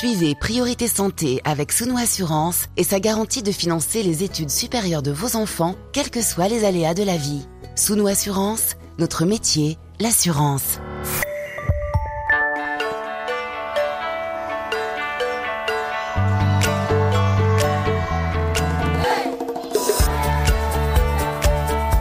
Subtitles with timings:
[0.00, 5.10] Suivez Priorité Santé avec Sounou Assurance et sa garantie de financer les études supérieures de
[5.10, 7.46] vos enfants, quels que soient les aléas de la vie.
[7.76, 10.78] Sounou Assurance, notre métier, l'assurance.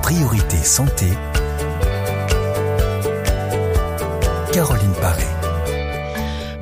[0.03, 1.07] Priorité Santé.
[4.53, 5.38] Caroline Paré.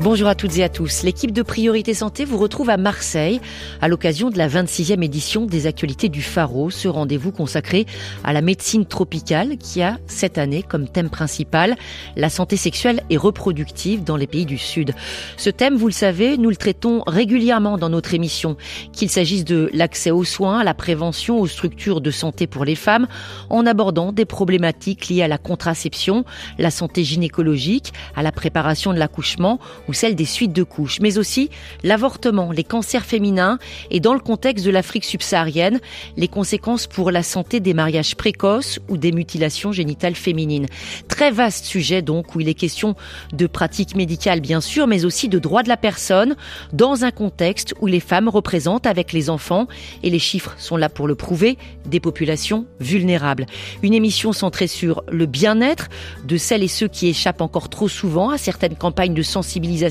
[0.09, 1.03] Bonjour à toutes et à tous.
[1.03, 3.41] L'équipe de Priorité Santé vous retrouve à Marseille
[3.81, 7.85] à l'occasion de la 26e édition des actualités du Pharo, ce rendez-vous consacré
[8.23, 11.75] à la médecine tropicale qui a cette année comme thème principal
[12.15, 14.95] la santé sexuelle et reproductive dans les pays du Sud.
[15.35, 18.55] Ce thème, vous le savez, nous le traitons régulièrement dans notre émission,
[18.93, 22.75] qu'il s'agisse de l'accès aux soins, à la prévention, aux structures de santé pour les
[22.75, 23.07] femmes,
[23.49, 26.23] en abordant des problématiques liées à la contraception,
[26.57, 31.17] la santé gynécologique, à la préparation de l'accouchement ou celle des suites de couches, mais
[31.17, 31.49] aussi
[31.83, 33.57] l'avortement, les cancers féminins
[33.89, 35.79] et dans le contexte de l'Afrique subsaharienne,
[36.17, 40.67] les conséquences pour la santé des mariages précoces ou des mutilations génitales féminines.
[41.07, 42.95] Très vaste sujet donc où il est question
[43.33, 46.35] de pratiques médicales bien sûr, mais aussi de droits de la personne
[46.73, 49.67] dans un contexte où les femmes représentent avec les enfants,
[50.03, 53.47] et les chiffres sont là pour le prouver, des populations vulnérables.
[53.81, 55.87] Une émission centrée sur le bien-être
[56.25, 59.86] de celles et ceux qui échappent encore trop souvent à certaines campagnes de sensibilisation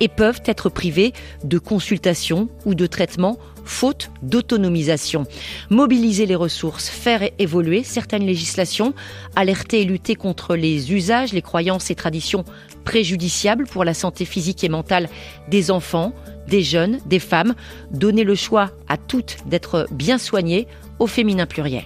[0.00, 1.12] et peuvent être privés
[1.44, 5.24] de consultation ou de traitement faute d'autonomisation.
[5.70, 8.94] Mobiliser les ressources, faire évoluer certaines législations,
[9.36, 12.44] alerter et lutter contre les usages, les croyances et traditions
[12.84, 15.08] préjudiciables pour la santé physique et mentale
[15.48, 16.12] des enfants,
[16.48, 17.54] des jeunes, des femmes,
[17.92, 20.66] donner le choix à toutes d'être bien soignées
[20.98, 21.84] au féminin pluriel.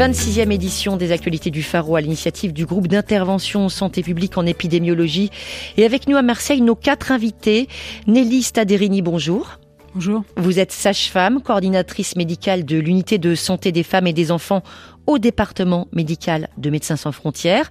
[0.00, 5.30] 26e édition des actualités du Pharo à l'initiative du groupe d'intervention santé publique en épidémiologie.
[5.76, 7.68] Et avec nous à Marseille, nos quatre invités.
[8.06, 9.58] Nelly Staderini, bonjour.
[9.94, 10.22] Bonjour.
[10.38, 14.62] Vous êtes sage-femme, coordinatrice médicale de l'unité de santé des femmes et des enfants
[15.06, 17.70] au département médical de Médecins sans frontières.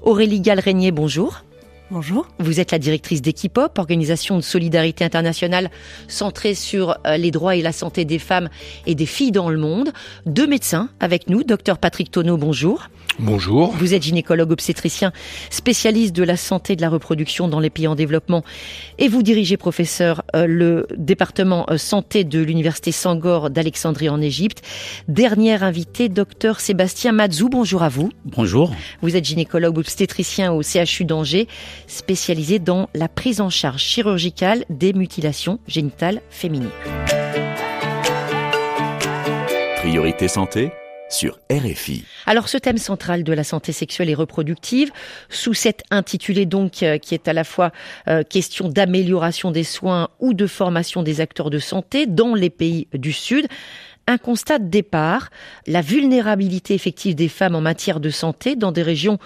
[0.00, 1.42] Aurélie Galrenier, bonjour.
[1.92, 2.26] Bonjour.
[2.40, 5.70] Vous êtes la directrice d'Equipop, organisation de solidarité internationale
[6.08, 8.48] centrée sur euh, les droits et la santé des femmes
[8.86, 9.92] et des filles dans le monde.
[10.26, 12.88] Deux médecins avec nous, docteur Patrick Tonneau, bonjour.
[13.18, 13.72] Bonjour.
[13.78, 15.10] Vous êtes gynécologue obstétricien,
[15.48, 18.44] spécialiste de la santé et de la reproduction dans les pays en développement
[18.98, 24.62] et vous dirigez, professeur, euh, le département euh, santé de l'université Sangor d'Alexandrie en Égypte.
[25.08, 28.10] Dernier invité, docteur Sébastien Mazou, bonjour à vous.
[28.24, 28.74] Bonjour.
[29.00, 31.48] Vous êtes gynécologue obstétricien au CHU d'Angers,
[31.86, 36.70] spécialisé dans la prise en charge chirurgicale des mutilations génitales féminines.
[39.76, 40.72] Priorité santé
[41.08, 42.04] sur RFI.
[42.26, 44.90] Alors ce thème central de la santé sexuelle et reproductive,
[45.28, 47.70] sous cet intitulé donc euh, qui est à la fois
[48.08, 52.88] euh, question d'amélioration des soins ou de formation des acteurs de santé dans les pays
[52.92, 53.46] du Sud,
[54.08, 55.30] un constat de départ,
[55.66, 59.18] la vulnérabilité effective des femmes en matière de santé dans des régions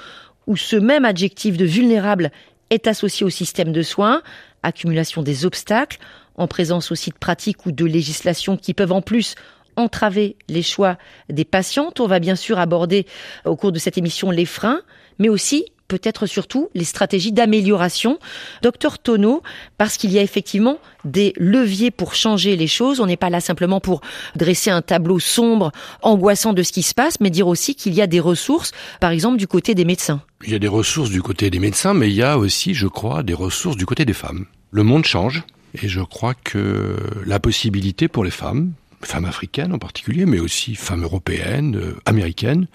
[0.47, 2.31] où ce même adjectif de vulnérable
[2.71, 4.23] est associé au système de soins,
[4.63, 5.99] accumulation des obstacles,
[6.37, 9.35] en présence aussi de pratiques ou de législations qui peuvent en plus
[9.77, 10.97] entraver les choix
[11.29, 12.01] des patientes.
[12.01, 13.07] On va bien sûr aborder
[13.45, 14.83] au cours de cette émission les freins,
[15.19, 18.21] mais aussi peut-être surtout les stratégies d'amélioration.
[18.63, 19.43] Docteur Tonneau,
[19.77, 23.01] parce qu'il y a effectivement des leviers pour changer les choses.
[23.01, 24.01] On n'est pas là simplement pour
[24.37, 28.01] dresser un tableau sombre, angoissant de ce qui se passe, mais dire aussi qu'il y
[28.01, 30.23] a des ressources, par exemple du côté des médecins.
[30.45, 32.87] Il y a des ressources du côté des médecins, mais il y a aussi, je
[32.87, 34.47] crois, des ressources du côté des femmes.
[34.71, 35.43] Le monde change.
[35.83, 36.97] Et je crois que
[37.27, 42.67] la possibilité pour les femmes, femmes africaines en particulier, mais aussi femmes européennes, euh, américaines,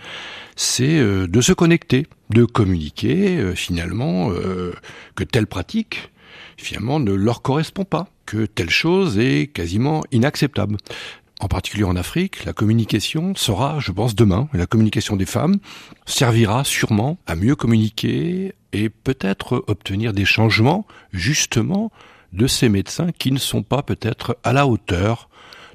[0.55, 4.31] c'est euh, de se connecter, de communiquer euh, finalement
[5.15, 6.11] que telle pratique
[6.57, 10.77] finalement ne leur correspond pas, que telle chose est quasiment inacceptable.
[11.41, 14.47] En particulier en Afrique, la communication sera, je pense, demain.
[14.53, 15.57] La communication des femmes
[16.05, 21.91] servira sûrement à mieux communiquer et peut-être obtenir des changements, justement,
[22.31, 25.29] de ces médecins qui ne sont pas peut-être à la hauteur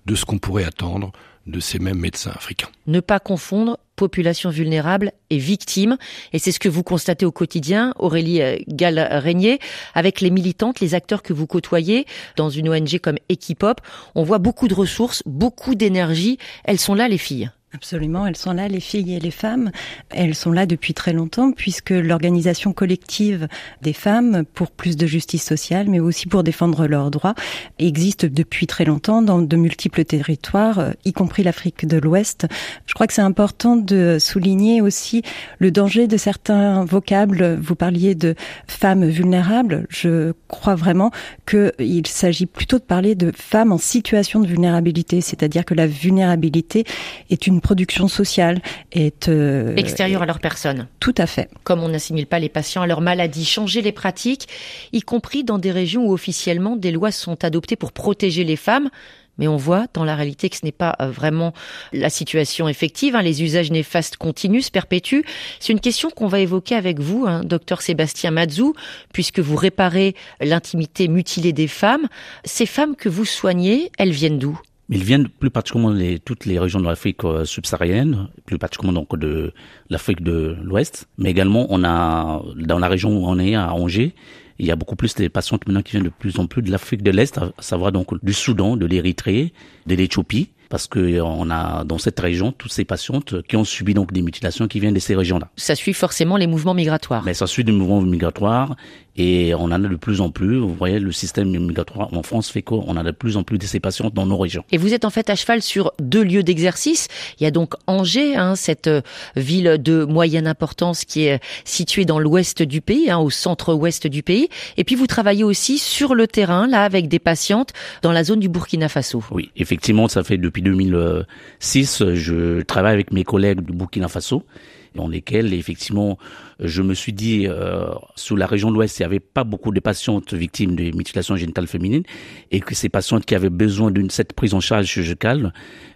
[0.06, 1.12] de ce qu'on pourrait attendre
[1.46, 2.68] de ces mêmes médecins africains.
[2.86, 5.98] Ne pas confondre population vulnérable et victime.
[6.32, 9.58] Et c'est ce que vous constatez au quotidien, Aurélie euh, Gall-Régnier,
[9.94, 12.06] avec les militantes, les acteurs que vous côtoyez
[12.36, 13.80] dans une ONG comme Equipop.
[14.14, 16.38] On voit beaucoup de ressources, beaucoup d'énergie.
[16.64, 17.50] Elles sont là, les filles.
[17.72, 19.70] Absolument, elles sont là, les filles et les femmes.
[20.10, 23.46] Elles sont là depuis très longtemps puisque l'organisation collective
[23.80, 27.36] des femmes pour plus de justice sociale, mais aussi pour défendre leurs droits,
[27.78, 32.48] existe depuis très longtemps dans de multiples territoires, euh, y compris l'Afrique de l'Ouest.
[32.86, 35.22] Je crois que c'est important de souligner aussi
[35.60, 37.56] le danger de certains vocables.
[37.62, 38.34] Vous parliez de
[38.66, 39.86] femmes vulnérables.
[39.90, 41.12] Je crois vraiment
[41.46, 46.84] qu'il s'agit plutôt de parler de femmes en situation de vulnérabilité, c'est-à-dire que la vulnérabilité
[47.30, 48.60] est une production sociale
[48.92, 50.88] est euh, extérieure à leur personne.
[50.98, 51.48] Tout à fait.
[51.64, 54.48] Comme on n'assimile pas les patients à leur maladie, changer les pratiques,
[54.92, 58.90] y compris dans des régions où officiellement des lois sont adoptées pour protéger les femmes.
[59.38, 61.54] Mais on voit dans la réalité que ce n'est pas euh, vraiment
[61.92, 63.16] la situation effective.
[63.16, 63.22] Hein.
[63.22, 65.24] Les usages néfastes continuent, se perpétuent.
[65.60, 68.74] C'est une question qu'on va évoquer avec vous, hein, docteur Sébastien Mazou,
[69.14, 72.06] puisque vous réparez l'intimité mutilée des femmes.
[72.44, 74.60] Ces femmes que vous soignez, elles viennent d'où?
[74.90, 79.18] Ils viennent plus particulièrement de toutes les régions de l'Afrique euh, subsaharienne, plus particulièrement donc
[79.18, 79.52] de
[79.88, 84.14] l'Afrique de l'Ouest, mais également on a dans la région où on est à Angers,
[84.58, 86.70] il y a beaucoup plus de patientes maintenant qui viennent de plus en plus de
[86.70, 89.52] l'Afrique de l'Est, à savoir donc du Soudan, de l'Érythrée,
[89.86, 93.92] de l'Éthiopie parce que on a dans cette région toutes ces patientes qui ont subi
[93.92, 95.50] donc des mutilations qui viennent de ces régions-là.
[95.56, 97.24] Ça suit forcément les mouvements migratoires.
[97.24, 98.76] Mais ça suit des mouvements migratoires
[99.16, 100.58] et on en a de plus en plus.
[100.58, 103.64] Vous voyez, le système migratoire en France fait qu'on a de plus en plus de
[103.64, 104.64] ces patients dans nos régions.
[104.72, 107.08] Et vous êtes en fait à cheval sur deux lieux d'exercice.
[107.38, 109.02] Il y a donc Angers, hein, cette euh,
[109.36, 114.22] ville de moyenne importance qui est située dans l'ouest du pays, hein, au centre-ouest du
[114.22, 114.48] pays.
[114.76, 117.72] Et puis vous travaillez aussi sur le terrain, là, avec des patientes
[118.02, 119.22] dans la zone du Burkina Faso.
[119.30, 124.44] Oui, effectivement, ça fait depuis 2006, je travaille avec mes collègues du Burkina Faso
[124.94, 126.18] dans lesquels effectivement
[126.58, 129.72] je me suis dit euh, sous la région de l'Ouest il n'y avait pas beaucoup
[129.72, 132.02] de patientes victimes de mutilation génitale féminine
[132.50, 135.52] et que ces patientes qui avaient besoin d'une cette prise en charge chirurgicale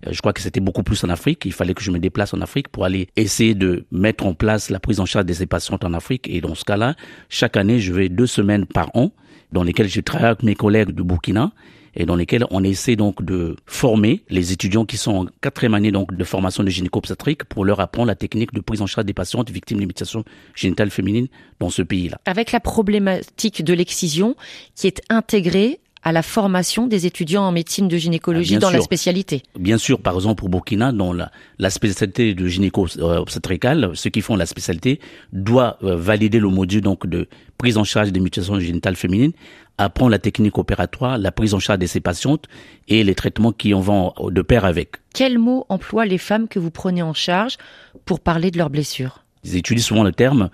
[0.06, 1.44] euh, je crois que c'était beaucoup plus en Afrique.
[1.44, 4.70] Il fallait que je me déplace en Afrique pour aller essayer de mettre en place
[4.70, 6.28] la prise en charge de ces patientes en Afrique.
[6.28, 6.94] Et dans ce cas-là
[7.28, 9.12] chaque année je vais deux semaines par an
[9.52, 11.52] dans lesquelles je travaille avec mes collègues du Burkina
[11.96, 15.92] et dans lesquels on essaie donc de former les étudiants qui sont en quatrième année
[15.92, 19.14] donc de formation de gynéco-obstétrique pour leur apprendre la technique de prise en charge des
[19.14, 20.24] patientes victimes de mutilation
[20.54, 21.28] génitale féminine
[21.60, 22.18] dans ce pays-là.
[22.26, 24.36] Avec la problématique de l'excision
[24.74, 28.82] qui est intégrée à la formation des étudiants en médecine de gynécologie ah, dans la
[28.82, 29.42] spécialité.
[29.58, 34.36] Bien sûr, par exemple pour Burkina, dans la, la spécialité de gynéco-obstétricale, ceux qui font
[34.36, 35.00] la spécialité
[35.32, 37.26] doivent euh, valider le module donc de
[37.56, 39.32] prise en charge des mutations génitales féminines
[39.78, 42.46] apprend la technique opératoire, la prise en charge de ces patientes
[42.88, 44.96] et les traitements qui en vont de pair avec.
[45.14, 47.56] Quels mots emploient les femmes que vous prenez en charge
[48.04, 49.24] pour parler de leurs blessures?
[49.44, 50.50] Ils utilisent souvent le terme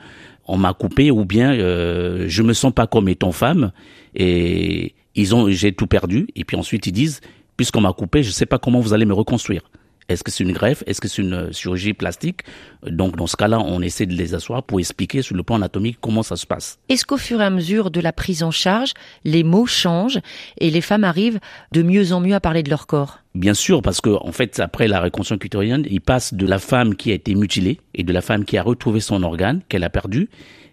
[0.51, 3.71] on m'a coupé ou bien euh, je me sens pas comme étant femme
[4.17, 7.21] et ils ont j'ai tout perdu et puis ensuite ils disent
[7.57, 9.63] puisqu'on m'a coupé je sais pas comment vous allez me reconstruire.
[10.11, 10.83] Est-ce que c'est une greffe?
[10.87, 12.41] Est-ce que c'est une euh, chirurgie plastique?
[12.85, 15.99] Donc dans ce cas-là, on essaie de les asseoir pour expliquer sur le plan anatomique
[16.01, 16.81] comment ça se passe.
[16.89, 18.93] Est-ce qu'au fur et à mesure de la prise en charge,
[19.25, 20.19] les mots changent
[20.59, 21.39] et les femmes arrivent
[21.71, 23.21] de mieux en mieux à parler de leur corps?
[23.37, 26.97] Bien sûr, parce que en fait, après la reconstruction cutérienne, il passe de la femme
[26.97, 29.91] qui a été mutilée et de la femme qui a retrouvé son organe qu'elle a
[29.91, 30.29] perdu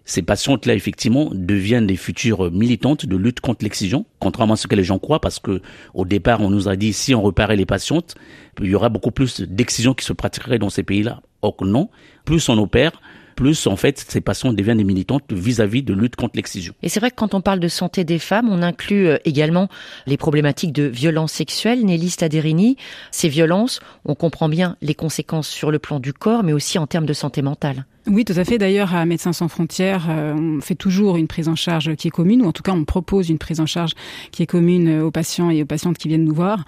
[0.08, 4.74] ces patientes-là, effectivement, deviennent des futures militantes de lutte contre l'excision, contrairement à ce que
[4.74, 5.60] les gens croient, parce que
[5.92, 8.14] au départ, on nous a dit si on repérait les patientes,
[8.60, 11.20] il y aura beaucoup plus d'excision qui se pratiquerait dans ces pays-là.
[11.42, 11.90] Or non,
[12.24, 13.02] plus on opère,
[13.36, 16.72] plus en fait ces patients deviennent des militantes vis-à-vis de lutte contre l'excision.
[16.82, 19.68] Et c'est vrai que quand on parle de santé des femmes, on inclut euh, également
[20.06, 21.84] les problématiques de violences sexuelles.
[21.84, 22.78] Nelly Staderini,
[23.10, 26.86] ces violences, on comprend bien les conséquences sur le plan du corps, mais aussi en
[26.86, 27.84] termes de santé mentale.
[28.10, 28.56] Oui, tout à fait.
[28.56, 32.10] D'ailleurs, à Médecins sans frontières, euh, on fait toujours une prise en charge qui est
[32.10, 33.92] commune, ou en tout cas, on propose une prise en charge
[34.30, 36.64] qui est commune aux patients et aux patientes qui viennent nous voir,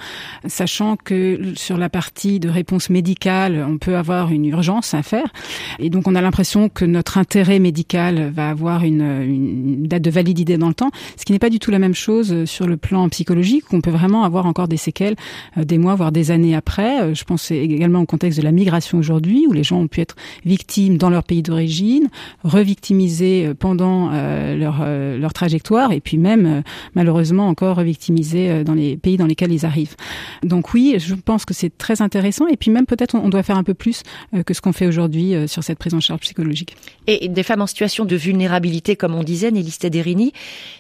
[0.47, 5.33] sachant que sur la partie de réponse médicale, on peut avoir une urgence à faire.
[5.79, 10.11] Et donc, on a l'impression que notre intérêt médical va avoir une, une date de
[10.11, 12.77] validité dans le temps, ce qui n'est pas du tout la même chose sur le
[12.77, 15.17] plan psychologique, où on peut vraiment avoir encore des séquelles
[15.57, 17.01] euh, des mois, voire des années après.
[17.01, 20.03] Euh, je pense également au contexte de la migration aujourd'hui, où les gens ont pu
[20.03, 22.09] être victimes dans leur pays d'origine,
[22.43, 26.65] revictimisés euh, pendant euh, leur, euh, leur trajectoire et puis même
[26.97, 29.95] malheureusement encore revictimisés dans les pays dans lesquels ils arrivent.
[30.43, 33.57] Donc oui, je pense que c'est très intéressant et puis même peut-être on doit faire
[33.57, 34.03] un peu plus
[34.45, 36.77] que ce qu'on fait aujourd'hui sur cette prise en charge psychologique.
[37.07, 40.33] Et des femmes en situation de vulnérabilité, comme on disait, Nelly Stederini,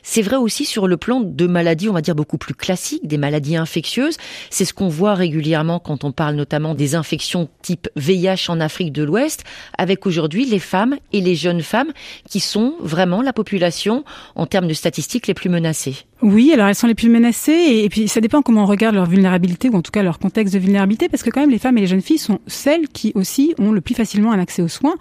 [0.02, 3.18] c'est vrai aussi sur le plan de maladies, on va dire beaucoup plus classiques, des
[3.18, 4.16] maladies infectieuses.
[4.50, 8.92] C'est ce qu'on voit régulièrement quand on parle notamment des infections type VIH en Afrique
[8.92, 9.44] de l'Ouest,
[9.78, 11.92] avec aujourd'hui les femmes et les jeunes femmes
[12.28, 15.96] qui sont vraiment la population en termes de statistiques les plus menacées.
[16.22, 19.06] Oui, alors elles sont les plus menacées et, puis ça dépend comment on regarde leur
[19.06, 21.78] vulnérabilité ou en tout cas leur contexte de vulnérabilité parce que quand même les femmes
[21.78, 24.68] et les jeunes filles sont celles qui aussi ont le plus facilement un accès aux
[24.68, 24.96] soins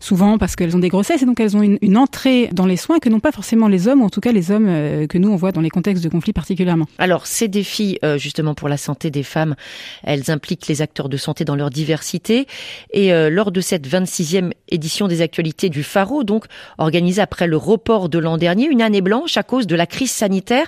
[0.00, 2.76] souvent parce qu'elles ont des grossesses et donc elles ont une, une entrée dans les
[2.76, 5.18] soins que n'ont pas forcément les hommes, ou en tout cas les hommes euh, que
[5.18, 6.86] nous on voit dans les contextes de conflits particulièrement.
[6.98, 9.54] Alors ces défis euh, justement pour la santé des femmes,
[10.02, 12.46] elles impliquent les acteurs de santé dans leur diversité
[12.92, 16.46] et euh, lors de cette 26e édition des actualités du Faro, donc
[16.78, 20.10] organisée après le report de l'an dernier, une année blanche à cause de la crise
[20.10, 20.66] sanitaire,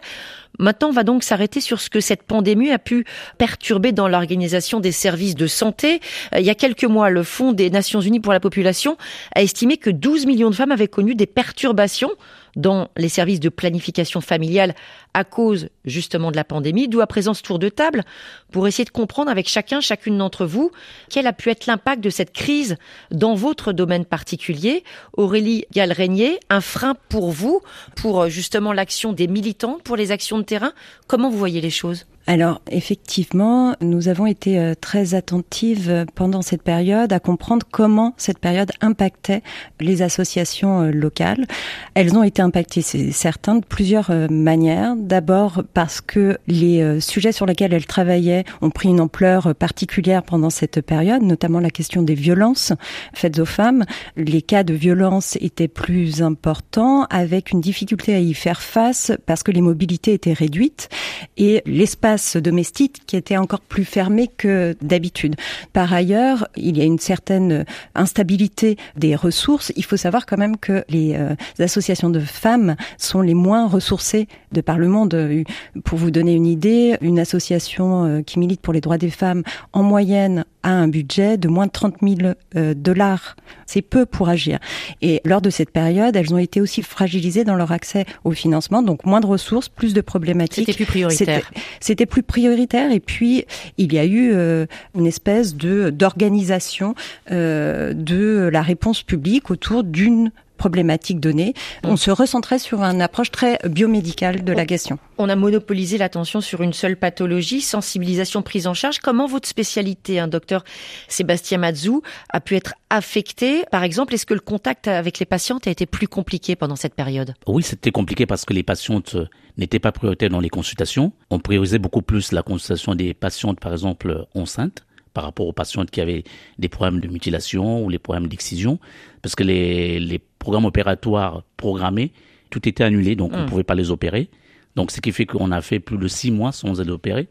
[0.58, 3.04] Maintenant, on va donc s'arrêter sur ce que cette pandémie a pu
[3.38, 6.00] perturber dans l'organisation des services de santé.
[6.34, 8.96] Euh, il y a quelques mois, le Fonds des Nations Unies pour la population
[9.34, 12.12] a estimé que 12 millions de femmes avaient connu des perturbations
[12.56, 14.74] dans les services de planification familiale
[15.14, 18.04] à cause justement de la pandémie, d'où à présent ce tour de table
[18.50, 20.70] pour essayer de comprendre avec chacun, chacune d'entre vous,
[21.08, 22.76] quel a pu être l'impact de cette crise
[23.10, 24.84] dans votre domaine particulier.
[25.16, 27.60] Aurélie Galrenier, un frein pour vous,
[27.96, 30.72] pour justement l'action des militants, pour les actions de terrain.
[31.06, 32.06] Comment vous voyez les choses?
[32.26, 38.14] Alors effectivement, nous avons été euh, très attentives euh, pendant cette période à comprendre comment
[38.16, 39.42] cette période impactait
[39.80, 41.46] les associations euh, locales.
[41.94, 44.94] Elles ont été impactées, c'est certain, de plusieurs manières.
[44.96, 50.50] D'abord parce que les sujets sur lesquels elles travaillaient ont pris une ampleur particulière pendant
[50.50, 52.72] cette période, notamment la question des violences
[53.12, 53.84] faites aux femmes.
[54.16, 59.42] Les cas de violence étaient plus importants avec une difficulté à y faire face parce
[59.42, 60.88] que les mobilités étaient réduites
[61.36, 65.36] et l'espace domestique qui était encore plus fermé que d'habitude.
[65.72, 67.64] Par ailleurs, il y a une certaine
[67.94, 69.72] instabilité des ressources.
[69.76, 74.28] Il faut savoir quand même que les euh, associations de femmes sont les moins ressourcées
[74.52, 75.44] de par le monde.
[75.84, 79.42] Pour vous donner une idée, une association euh, qui milite pour les droits des femmes,
[79.72, 83.36] en moyenne, a un budget de moins de 30 000 euh, dollars.
[83.66, 84.58] C'est peu pour agir.
[85.00, 88.82] Et lors de cette période, elles ont été aussi fragilisées dans leur accès au financement,
[88.82, 90.66] donc moins de ressources, plus de problématiques.
[90.66, 91.50] C'était plus prioritaire.
[91.80, 92.92] C'était plus prioritaire.
[92.92, 93.44] Et puis,
[93.78, 96.94] il y a eu euh, une espèce de d'organisation
[97.30, 100.30] euh, de la réponse publique autour d'une
[100.62, 101.54] problématique donnée.
[101.82, 104.96] On se recentrait sur une approche très biomédicale de la question.
[105.18, 109.00] On a monopolisé l'attention sur une seule pathologie, sensibilisation, prise en charge.
[109.00, 110.62] Comment votre spécialité, un docteur
[111.08, 113.64] Sébastien Mazou, a pu être affectée?
[113.72, 116.94] Par exemple, est-ce que le contact avec les patientes a été plus compliqué pendant cette
[116.94, 117.34] période?
[117.48, 119.16] Oui, c'était compliqué parce que les patientes
[119.56, 121.12] n'étaient pas prioritaires dans les consultations.
[121.30, 125.90] On priorisait beaucoup plus la consultation des patientes, par exemple, enceintes par rapport aux patientes
[125.90, 126.24] qui avaient
[126.58, 128.78] des problèmes de mutilation ou les problèmes d'excision,
[129.20, 132.12] parce que les, les programmes opératoires programmés,
[132.50, 133.46] tout était annulé, donc on ne hmm.
[133.46, 134.28] pouvait pas les opérer.
[134.76, 137.28] Donc ce qui fait qu'on a fait plus de six mois sans les opérer.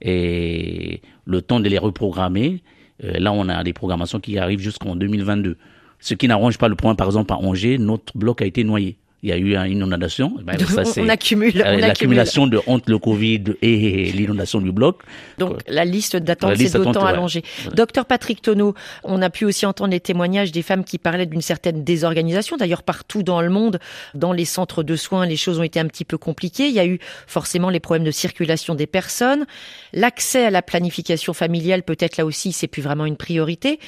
[0.00, 2.62] Et le temps de les reprogrammer,
[3.04, 5.56] euh, là on a des programmations qui arrivent jusqu'en 2022.
[6.00, 8.96] Ce qui n'arrange pas le point, par exemple, à Angers, notre bloc a été noyé
[9.22, 10.36] il y a eu une inondation.
[10.42, 11.60] Ben, ça, on, accumule.
[11.60, 15.00] Euh, l'accumulation de honte, le Covid et l'inondation du bloc.
[15.38, 17.42] Donc la liste d'attente s'est d'autant allongée.
[17.74, 21.40] Docteur Patrick Tonneau, on a pu aussi entendre les témoignages des femmes qui parlaient d'une
[21.40, 22.56] certaine désorganisation.
[22.56, 23.78] D'ailleurs, partout dans le monde,
[24.14, 26.68] dans les centres de soins, les choses ont été un petit peu compliquées.
[26.68, 29.46] Il y a eu forcément les problèmes de circulation des personnes.
[29.94, 33.78] L'accès à la planification familiale, peut-être là aussi, c'est plus vraiment une priorité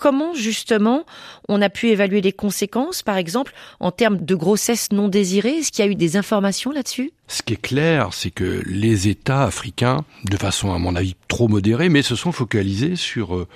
[0.00, 1.04] comment justement
[1.48, 5.72] on a pu évaluer les conséquences, par exemple, en termes de grossesse non désirée Est-ce
[5.72, 7.12] qu'il y a eu des informations là-dessus?
[7.26, 11.48] Ce qui est clair, c'est que les États africains, de façon à mon avis trop
[11.48, 13.48] modérée, mais se sont focalisés sur euh,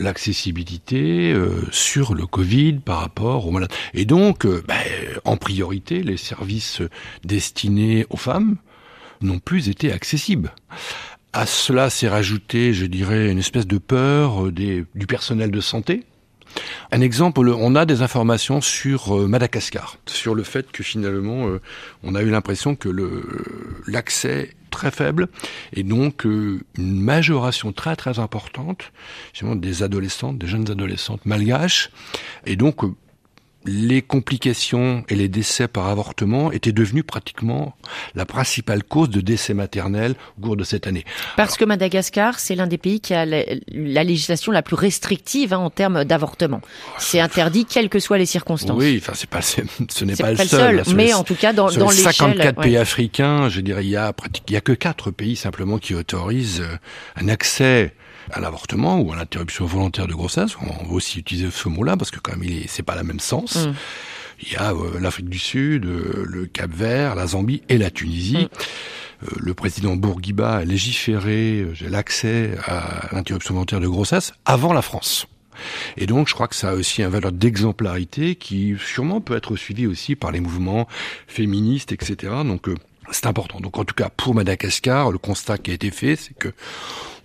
[0.00, 3.72] l'accessibilité euh, sur le Covid par rapport aux malades.
[3.94, 4.80] Et donc, euh, ben,
[5.24, 6.82] en priorité, les services
[7.24, 8.56] destinés aux femmes
[9.20, 10.52] n'ont plus été accessibles.
[11.32, 16.04] À cela s'est rajouté, je dirais, une espèce de peur des, du personnel de santé.
[16.90, 21.60] Un exemple, on a des informations sur euh, Madagascar, sur le fait que finalement, euh,
[22.02, 22.88] on a eu l'impression que
[23.86, 25.28] l'accès très faible
[25.74, 28.92] et donc une majoration très très importante
[29.56, 31.90] des adolescentes, des jeunes adolescentes malgaches.
[32.46, 32.82] Et donc
[33.64, 37.74] les complications et les décès par avortement étaient devenus pratiquement
[38.14, 41.04] la principale cause de décès maternels au cours de cette année.
[41.36, 45.58] Parce que Madagascar, c'est l'un des pays qui a la, législation la plus restrictive hein,
[45.58, 46.60] en termes d'avortement.
[46.98, 48.78] C'est interdit quelles que soient les circonstances.
[48.78, 49.60] Oui, enfin c'est pas, ce
[50.04, 50.82] n'est pas, le seul.
[50.94, 52.12] mais en tout cas dans, dans l'échelle.
[52.12, 54.12] 54 pays africains, je dirais, il y a
[54.48, 56.76] il y a que quatre pays simplement qui autorisent euh,
[57.16, 57.94] un accès
[58.30, 60.52] à l'avortement ou à l'interruption volontaire de grossesse.
[60.60, 63.66] On va aussi utiliser ce mot-là parce que quand même, c'est pas la même sens.
[63.66, 63.72] Mm.
[64.44, 68.44] Il y a euh, l'Afrique du Sud, euh, le Cap-Vert, la Zambie et la Tunisie.
[68.44, 68.48] Mm.
[69.24, 75.26] Euh, le président Bourguiba a légiféré l'accès à l'interruption volontaire de grossesse avant la France.
[75.96, 79.56] Et donc, je crois que ça a aussi un valeur d'exemplarité qui sûrement peut être
[79.56, 80.88] suivi aussi par les mouvements
[81.26, 82.32] féministes, etc.
[82.44, 82.74] Donc, euh,
[83.10, 83.60] c'est important.
[83.60, 86.52] Donc, en tout cas, pour Madagascar, le constat qui a été fait, c'est que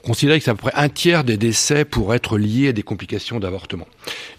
[0.08, 2.72] on considérait que c'est à peu près un tiers des décès pour être liés à
[2.72, 3.86] des complications d'avortement.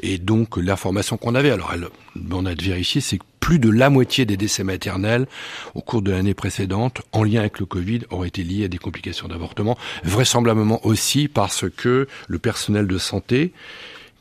[0.00, 1.88] Et donc, l'information qu'on avait, alors elle,
[2.32, 5.26] on a vérifié, c'est que plus de la moitié des décès maternels
[5.75, 8.78] au cours de l'année précédente, en lien avec le Covid, auraient été liés à des
[8.78, 13.52] complications d'avortement, vraisemblablement aussi parce que le personnel de santé,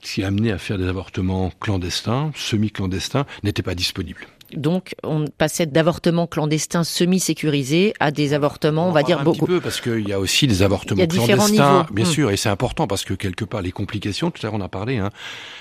[0.02, 4.28] qui est amené à faire des avortements clandestins, semi-clandestins, n'était pas disponible.
[4.54, 9.40] Donc, on passait d'avortements clandestins semi-sécurisés à des avortements, on, va dire un beaucoup.
[9.46, 12.10] petit peu parce qu'il y a aussi des avortements clandestins, bien Mm.
[12.10, 14.70] sûr, et c'est important parce que quelque part les complications, tout à l'heure on a
[14.70, 15.10] parlé, hein,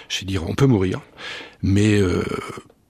[0.08, 1.00] je veux dire, on peut mourir,
[1.62, 2.24] mais euh,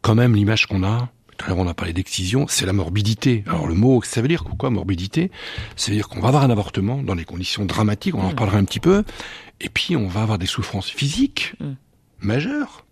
[0.03, 1.09] quand même l'image qu'on a.
[1.39, 3.45] Tout à l'heure, on a parlé d'excision, c'est la morbidité.
[3.47, 5.31] Alors, le mot, ça veut dire quoi, morbidité?
[5.77, 8.29] Ça veut dire qu'on va avoir un avortement dans des conditions dramatiques, on en Mm.
[8.31, 9.05] reparlera un petit peu,
[9.61, 11.73] et puis on va avoir des souffrances physiques Mm.
[12.21, 12.86] majeures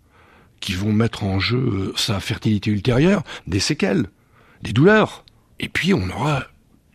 [0.65, 4.07] qui vont mettre en jeu euh, sa fertilité ultérieure, des séquelles,
[4.63, 5.23] des douleurs.
[5.59, 6.45] Et puis on aura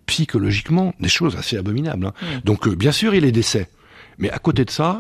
[0.07, 2.07] psychologiquement des choses assez abominables.
[2.07, 2.15] hein.
[2.21, 2.41] Mm.
[2.45, 3.69] Donc euh, bien sûr il y a les décès.
[4.19, 4.99] Mais à côté de ça,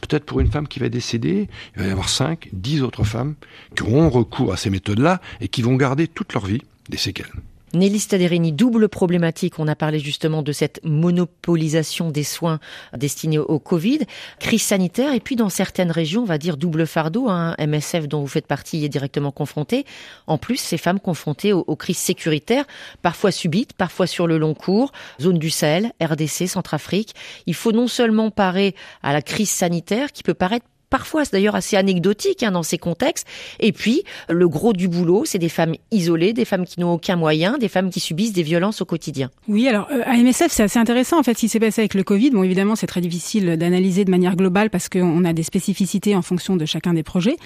[0.00, 3.34] peut-être pour une femme qui va décéder, il va y avoir 5, 10 autres femmes
[3.74, 7.32] qui auront recours à ces méthodes-là et qui vont garder toute leur vie des séquelles.
[7.74, 9.58] Nelly Staderini, double problématique.
[9.58, 12.60] On a parlé justement de cette monopolisation des soins
[12.96, 14.00] destinés au Covid,
[14.38, 17.28] crise sanitaire, et puis dans certaines régions, on va dire double fardeau.
[17.28, 19.84] Hein, MSF dont vous faites partie est directement confronté.
[20.26, 22.64] En plus, ces femmes confrontées aux, aux crises sécuritaires,
[23.00, 27.14] parfois subites, parfois sur le long cours, zone du Sahel, RDC, Centrafrique.
[27.46, 31.56] Il faut non seulement parer à la crise sanitaire qui peut paraître parfois c'est d'ailleurs
[31.56, 33.26] assez anecdotique hein, dans ces contextes.
[33.60, 37.16] Et puis, le gros du boulot, c'est des femmes isolées, des femmes qui n'ont aucun
[37.16, 39.30] moyen, des femmes qui subissent des violences au quotidien.
[39.48, 41.94] Oui, alors euh, à MSF, c'est assez intéressant en fait ce qui s'est passé avec
[41.94, 42.30] le Covid.
[42.30, 46.22] Bon, évidemment, c'est très difficile d'analyser de manière globale parce qu'on a des spécificités en
[46.22, 47.36] fonction de chacun des projets.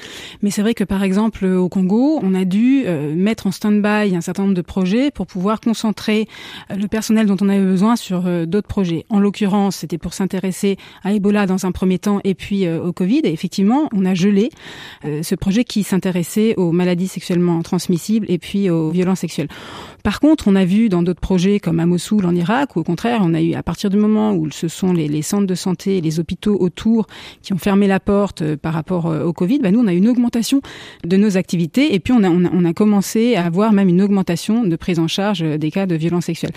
[0.42, 4.16] Mais c'est vrai que par exemple au Congo, on a dû euh, mettre en stand-by
[4.16, 6.26] un certain nombre de projets pour pouvoir concentrer
[6.70, 9.04] euh, le personnel dont on avait besoin sur euh, d'autres projets.
[9.08, 12.92] En l'occurrence, c'était pour s'intéresser à Ebola dans un premier temps et puis euh, au
[12.92, 13.20] Covid.
[13.36, 14.48] Effectivement, on a gelé
[15.04, 19.48] euh, ce projet qui s'intéressait aux maladies sexuellement transmissibles et puis aux violences sexuelles.
[20.06, 22.84] Par contre, on a vu dans d'autres projets comme à Mossoul en Irak, où au
[22.84, 25.98] contraire, on a eu à partir du moment où ce sont les, centres de santé
[25.98, 27.08] et les hôpitaux autour
[27.42, 29.92] qui ont fermé la porte euh, par rapport euh, au Covid, bah nous on a
[29.92, 30.60] eu une augmentation
[31.04, 34.62] de nos activités et puis on a, on a, commencé à avoir même une augmentation
[34.62, 36.52] de prise en charge des cas de violences sexuelles.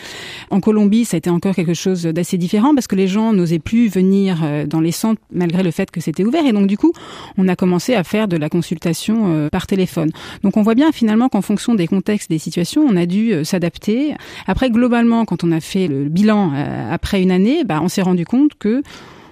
[0.51, 3.57] En Colombie, ça a été encore quelque chose d'assez différent parce que les gens n'osaient
[3.57, 4.37] plus venir
[4.67, 6.93] dans les centres malgré le fait que c'était ouvert et donc du coup,
[7.37, 10.11] on a commencé à faire de la consultation euh, par téléphone.
[10.43, 13.43] Donc on voit bien finalement qu'en fonction des contextes, des situations, on a dû euh,
[13.43, 14.13] s'adapter.
[14.47, 18.03] Après, globalement, quand on a fait le bilan euh, après une année, bah, on s'est
[18.03, 18.83] rendu compte que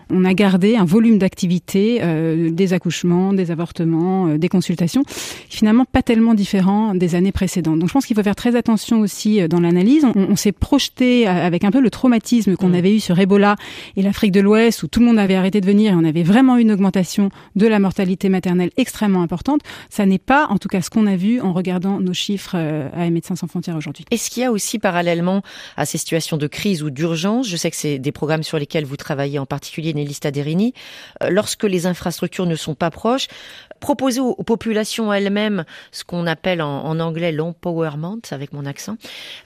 [0.10, 5.04] on a gardé un volume d'activité, euh, des accouchements, des avortements, euh, des consultations,
[5.50, 7.80] finalement pas tellement différent des années précédentes.
[7.80, 10.06] Donc je pense qu'il faut faire très attention aussi euh, dans l'analyse.
[10.06, 13.56] On, on s'est projeté euh, avec un peu le traumatisme qu'on avait eu sur Ebola
[13.96, 16.24] et l'Afrique de l'Ouest, où tout le monde avait arrêté de venir et on avait
[16.24, 19.62] vraiment eu une augmentation de la mortalité maternelle extrêmement importante.
[19.90, 22.90] Ça n'est pas, en tout cas, ce qu'on a vu en regardant nos chiffres euh,
[22.94, 24.06] à Médecins sans frontières aujourd'hui.
[24.12, 25.42] Est-ce qu'il y a aussi parallèlement
[25.76, 28.86] à ces situations de crise ou d'urgence, je sais que c'est des programmes sur lesquels
[28.86, 30.74] vous travaillez en particulier, Nelly
[31.24, 33.28] euh, lorsque les infrastructures ne sont pas proches,
[33.80, 38.98] proposer aux, populations elles-mêmes ce qu'on appelle en, en anglais l'empowerment, avec mon accent,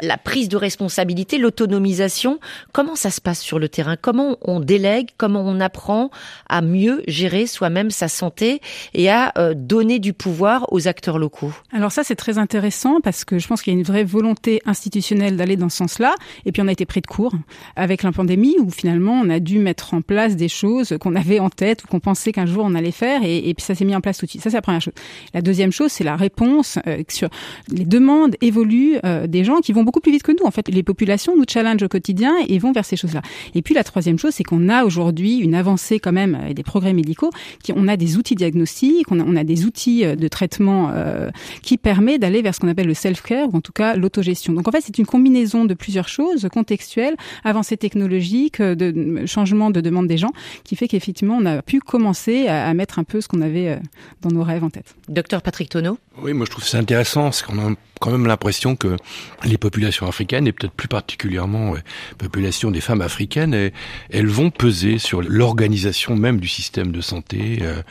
[0.02, 2.40] la prise de responsabilité, l'autonomisation.
[2.74, 3.96] Comment ça se passe sur le terrain?
[3.96, 5.10] Comment on délègue?
[5.18, 6.12] Comment on apprend
[6.50, 8.62] à mieux gérer soi-même sa santé
[8.94, 11.54] et à euh, donner du pouvoir aux acteurs locaux?
[11.74, 14.62] Alors ça, c'est très intéressant parce que je pense qu'il y a une vraie volonté
[14.66, 16.16] institutionnelle d'aller dans ce sens-là.
[16.46, 17.34] Et puis on a été pris de court
[17.76, 21.40] avec la pandémie où finalement on a dû mettre en place des choses qu'on avait
[21.40, 23.96] en tête ou qu'on pensait qu'un jour on allait faire et puis ça s'est mis
[23.96, 24.94] en place Ça, c'est la première chose.
[25.34, 27.30] La deuxième chose, c'est la réponse euh, sur
[27.70, 30.46] les demandes évoluent euh, des gens qui vont beaucoup plus vite que nous.
[30.46, 33.22] En fait, les populations nous challengent au quotidien et vont vers ces choses-là.
[33.56, 36.64] Et puis la troisième chose, c'est qu'on a aujourd'hui une avancée quand même et des
[36.64, 37.30] progrès médicaux.
[37.64, 40.92] Qui, on a des outils diagnostiques, on a, on a des outils euh, de traitement
[40.94, 41.30] euh,
[41.62, 44.54] qui permet d'aller vers ce qu'on appelle le self-care ou en tout cas l'autogestion.
[44.54, 49.70] Donc en fait, c'est une combinaison de plusieurs choses contextuelles, avancées technologiques, euh, de, changement
[49.70, 50.32] de demande des gens,
[50.64, 53.70] qui fait qu'effectivement, on a pu commencer à, à mettre un peu ce qu'on avait
[53.70, 53.78] euh,
[54.22, 54.96] dans nos rêves en tête.
[55.08, 58.76] Docteur Patrick Tonneau Oui, moi je trouve ça intéressant, parce qu'on a quand même l'impression
[58.76, 58.96] que
[59.44, 61.82] les populations africaines, et peut-être plus particulièrement ouais,
[62.18, 63.72] population des femmes africaines,
[64.10, 67.60] elles, vont peser sur l'organisation même du système de santé.
[67.62, 67.82] Euh,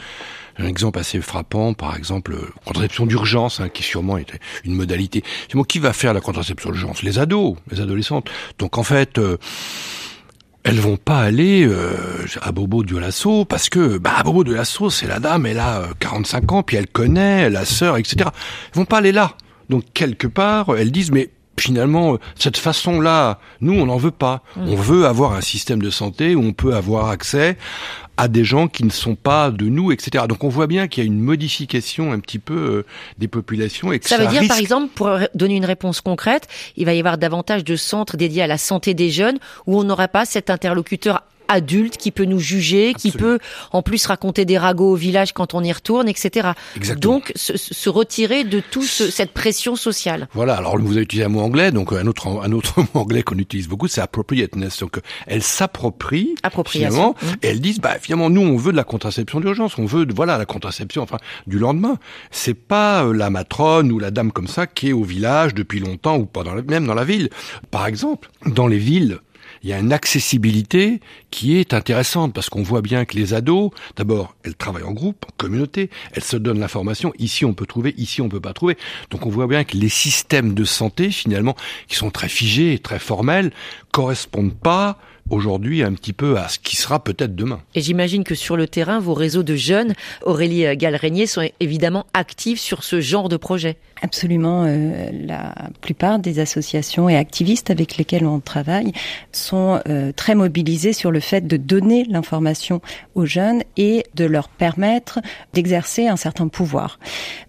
[0.59, 5.23] un exemple assez frappant, par exemple, euh, contraception d'urgence, hein, qui sûrement était une modalité.
[5.51, 7.03] C'est qui va faire la contraception d'urgence?
[7.03, 8.29] Les ados, les adolescentes.
[8.59, 9.37] Donc en fait, euh,
[10.62, 11.96] elles vont pas aller euh,
[12.42, 15.88] à Bobo de Lasso parce que bah Bobo de Lasso c'est la dame elle a
[15.99, 19.37] 45 ans puis elle connaît la sœur etc elles vont pas aller là
[19.68, 24.42] donc quelque part elles disent mais finalement, cette façon-là, nous, on n'en veut pas.
[24.57, 24.68] Mm.
[24.68, 27.57] On veut avoir un système de santé où on peut avoir accès
[28.20, 30.26] à des gens qui ne sont pas de nous, etc.
[30.28, 33.92] Donc on voit bien qu'il y a une modification un petit peu euh, des populations.
[33.92, 34.52] Et que ça, ça veut dire, risque...
[34.52, 38.42] par exemple, pour donner une réponse concrète, il va y avoir davantage de centres dédiés
[38.42, 42.39] à la santé des jeunes où on n'aura pas cet interlocuteur adulte qui peut nous
[42.39, 43.39] juger, qui peut
[43.73, 46.51] en plus raconter des ragots au village quand on y retourne, etc.
[46.77, 47.15] Exactement.
[47.15, 50.29] Donc se, se retirer de toute cette pression sociale.
[50.33, 50.57] Voilà.
[50.57, 53.39] Alors vous avez utilisé un mot anglais, donc un autre un autre mot anglais qu'on
[53.39, 54.81] utilise beaucoup, c'est appropriateness.
[54.81, 56.35] Donc elles s'approprient
[56.67, 57.27] finalement Mmh.
[57.43, 60.15] et elles disent bah finalement nous on veut de la contraception d'urgence, on veut de,
[60.15, 61.99] voilà la contraception enfin du lendemain.
[62.31, 65.81] C'est pas euh, la matrone ou la dame comme ça qui est au village depuis
[65.81, 67.31] longtemps ou pas dans la, même dans la ville.
[67.71, 69.19] Par exemple, dans les villes
[69.62, 73.70] il y a une accessibilité qui est intéressante parce qu'on voit bien que les ados,
[73.96, 77.12] d'abord, elles travaillent en groupe, en communauté, elles se donnent l'information.
[77.18, 78.77] Ici, on peut trouver, ici, on peut pas trouver.
[79.11, 81.57] Donc, on voit bien que les systèmes de santé, finalement,
[81.88, 83.53] qui sont très figés, très formels,
[83.92, 87.61] correspondent pas aujourd'hui un petit peu à ce qui sera peut-être demain.
[87.75, 92.61] Et j'imagine que sur le terrain, vos réseaux de jeunes, Aurélie Galrenier, sont évidemment actifs
[92.61, 93.77] sur ce genre de projet.
[94.03, 94.65] Absolument.
[94.67, 98.93] Euh, la plupart des associations et activistes avec lesquels on travaille
[99.33, 102.81] sont euh, très mobilisés sur le fait de donner l'information
[103.15, 105.21] aux jeunes et de leur permettre
[105.53, 106.99] d'exercer un certain pouvoir.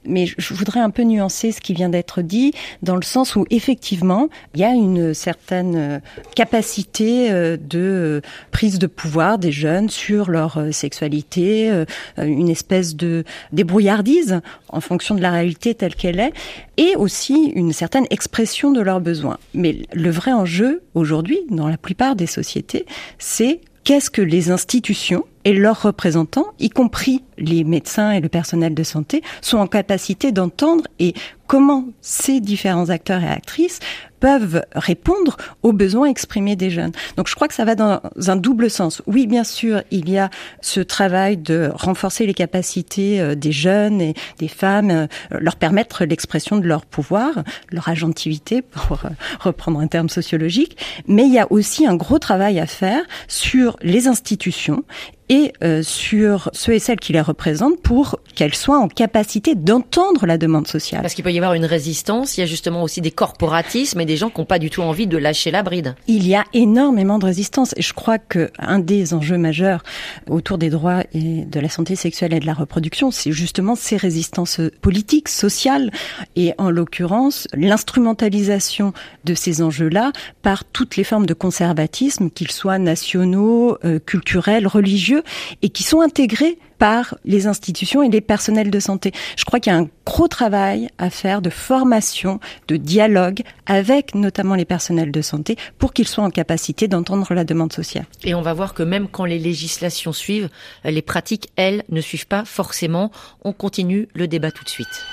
[0.05, 3.45] Mais je voudrais un peu nuancer ce qui vient d'être dit dans le sens où
[3.49, 6.01] effectivement, il y a une certaine
[6.35, 11.85] capacité euh, de prise de pouvoir des jeunes sur leur euh, sexualité, euh,
[12.17, 16.33] une espèce de débrouillardise en fonction de la réalité telle qu'elle est,
[16.77, 19.37] et aussi une certaine expression de leurs besoins.
[19.53, 22.85] Mais le vrai enjeu aujourd'hui, dans la plupart des sociétés,
[23.19, 28.73] c'est qu'est-ce que les institutions et leurs représentants, y compris les médecins et le personnel
[28.73, 31.13] de santé, sont en capacité d'entendre et
[31.47, 33.79] comment ces différents acteurs et actrices
[34.21, 36.93] peuvent répondre aux besoins exprimés des jeunes.
[37.17, 39.01] Donc je crois que ça va dans un double sens.
[39.07, 40.29] Oui, bien sûr, il y a
[40.61, 46.67] ce travail de renforcer les capacités des jeunes et des femmes, leur permettre l'expression de
[46.67, 49.01] leur pouvoir, leur agentivité, pour
[49.39, 50.77] reprendre un terme sociologique,
[51.07, 54.85] mais il y a aussi un gros travail à faire sur les institutions
[55.31, 60.25] et euh, sur ceux et celles qui les représentent pour qu'elles soient en capacité d'entendre
[60.25, 61.01] la demande sociale.
[61.01, 64.05] Parce qu'il peut y avoir une résistance, il y a justement aussi des corporatismes et
[64.05, 65.95] des gens qui n'ont pas du tout envie de lâcher la bride.
[66.07, 69.83] Il y a énormément de résistance et je crois que un des enjeux majeurs
[70.29, 73.95] autour des droits et de la santé sexuelle et de la reproduction, c'est justement ces
[73.95, 75.91] résistances politiques, sociales
[76.35, 78.91] et en l'occurrence l'instrumentalisation
[79.23, 85.20] de ces enjeux-là par toutes les formes de conservatisme, qu'ils soient nationaux, euh, culturels, religieux
[85.61, 89.11] et qui sont intégrés par les institutions et les personnels de santé.
[89.37, 94.15] Je crois qu'il y a un gros travail à faire de formation, de dialogue avec
[94.15, 98.05] notamment les personnels de santé pour qu'ils soient en capacité d'entendre la demande sociale.
[98.23, 100.49] Et on va voir que même quand les législations suivent,
[100.83, 103.11] les pratiques, elles, ne suivent pas forcément.
[103.43, 105.05] On continue le débat tout de suite.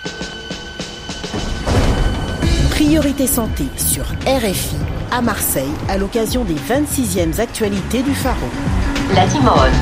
[2.70, 4.76] Priorité santé sur RFI
[5.10, 8.48] à Marseille à l'occasion des 26e actualités du Pharaon.
[9.14, 9.72] La Simone.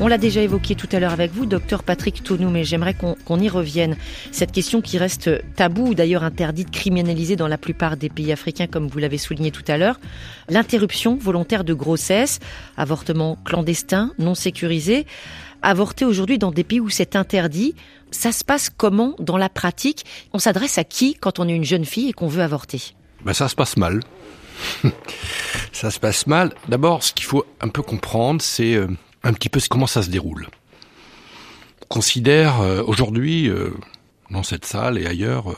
[0.00, 3.14] On l'a déjà évoqué tout à l'heure avec vous, docteur Patrick Tonou, mais j'aimerais qu'on
[3.14, 3.96] qu y revienne.
[4.30, 8.88] Cette question qui reste taboue, d'ailleurs interdite, criminalisée dans la plupart des pays africains, comme
[8.88, 9.98] vous l'avez souligné tout à l'heure.
[10.48, 12.38] L'interruption volontaire de grossesse,
[12.76, 15.06] avortement clandestin, non sécurisé,
[15.62, 17.74] avorter aujourd'hui dans des pays où c'est interdit.
[18.10, 20.04] Ça se passe comment dans la pratique?
[20.32, 22.94] On s'adresse à qui quand on est une jeune fille et qu'on veut avorter?
[23.24, 24.00] Ben, Ça se passe mal.
[25.72, 26.52] ça se passe mal.
[26.68, 28.88] D'abord, ce qu'il faut un peu comprendre, c'est euh,
[29.22, 30.48] un petit peu comment ça se déroule.
[31.82, 33.70] On considère euh, aujourd'hui, euh,
[34.30, 35.54] dans cette salle et ailleurs,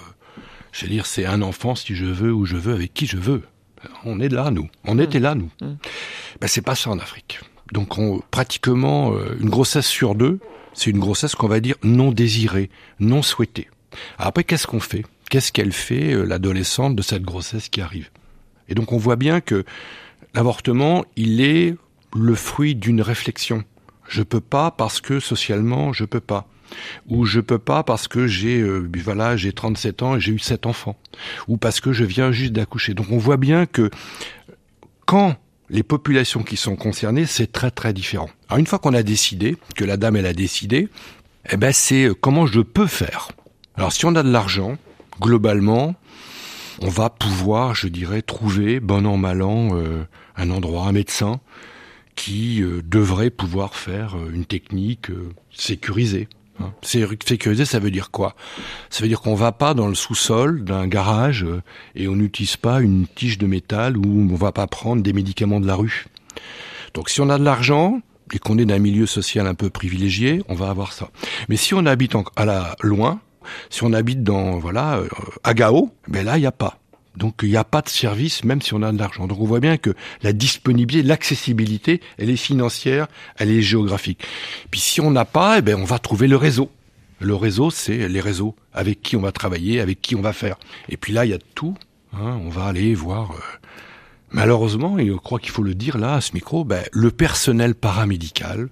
[0.73, 3.17] je veux dire, c'est un enfant si je veux ou je veux avec qui je
[3.17, 3.43] veux.
[4.05, 4.69] On est là, nous.
[4.85, 5.01] On mmh.
[5.01, 5.51] était là, nous.
[5.61, 5.75] Mmh.
[6.41, 7.41] Ben, c'est pas ça en Afrique.
[7.73, 10.41] Donc, on, pratiquement une grossesse sur deux,
[10.73, 13.69] c'est une grossesse qu'on va dire non désirée, non souhaitée.
[14.19, 15.05] Après, qu'est-ce qu'on fait?
[15.31, 18.11] Qu'est-ce qu'elle fait, l'adolescente, de cette grossesse qui arrive?
[18.69, 19.65] Et donc, on voit bien que
[20.35, 21.75] l'avortement, il est
[22.15, 23.65] le fruit d'une réflexion.
[24.09, 26.49] Je peux pas parce que socialement je peux pas.
[27.09, 30.39] Ou je peux pas parce que j'ai euh, voilà, j'ai 37 ans et j'ai eu
[30.39, 30.97] 7 enfants.
[31.47, 32.95] Ou parce que je viens juste d'accoucher.
[32.95, 33.91] Donc on voit bien que
[35.07, 35.37] quand
[35.71, 38.31] les populations qui sont concernées, c'est très très différent.
[38.49, 40.89] Alors une fois qu'on a décidé, que la dame elle a décidé,
[41.51, 43.31] eh ben c'est comment je peux faire.
[43.77, 44.77] Alors si on a de l'argent,
[45.21, 45.95] globalement,
[46.81, 50.05] on va pouvoir, je dirais, trouver, bon an, mal an, euh,
[50.37, 51.41] un endroit, un médecin
[52.15, 55.11] qui euh, devrait pouvoir faire euh, une technique
[55.53, 56.29] sécurisée.
[56.61, 56.73] Hein.
[56.83, 58.35] Sécurisé, ça veut dire quoi?
[58.91, 61.47] Ça veut dire qu'on va pas dans le sous-sol d'un garage
[61.95, 65.61] et on n'utilise pas une tige de métal ou on va pas prendre des médicaments
[65.61, 66.07] de la rue.
[66.95, 68.01] Donc si on a de l'argent
[68.33, 71.11] et qu'on est d'un milieu social un peu privilégié, on va avoir ça.
[71.49, 73.21] Mais si on habite à la loin,
[73.71, 75.03] si on habite dans voilà
[75.45, 76.79] à Gao, ben là il n'y a pas.
[77.17, 79.27] Donc il n'y a pas de service même si on a de l'argent.
[79.27, 84.23] Donc on voit bien que la disponibilité, l'accessibilité, elle est financière, elle est géographique.
[84.71, 86.71] Puis si on n'a pas, eh ben on va trouver le réseau.
[87.21, 90.57] Le réseau, c'est les réseaux avec qui on va travailler, avec qui on va faire.
[90.89, 91.75] Et puis là, il y a tout.
[92.13, 93.33] Hein, on va aller voir.
[93.33, 93.69] Euh,
[94.31, 97.75] malheureusement, et je crois qu'il faut le dire là à ce micro, ben, le personnel
[97.75, 98.69] paramédical,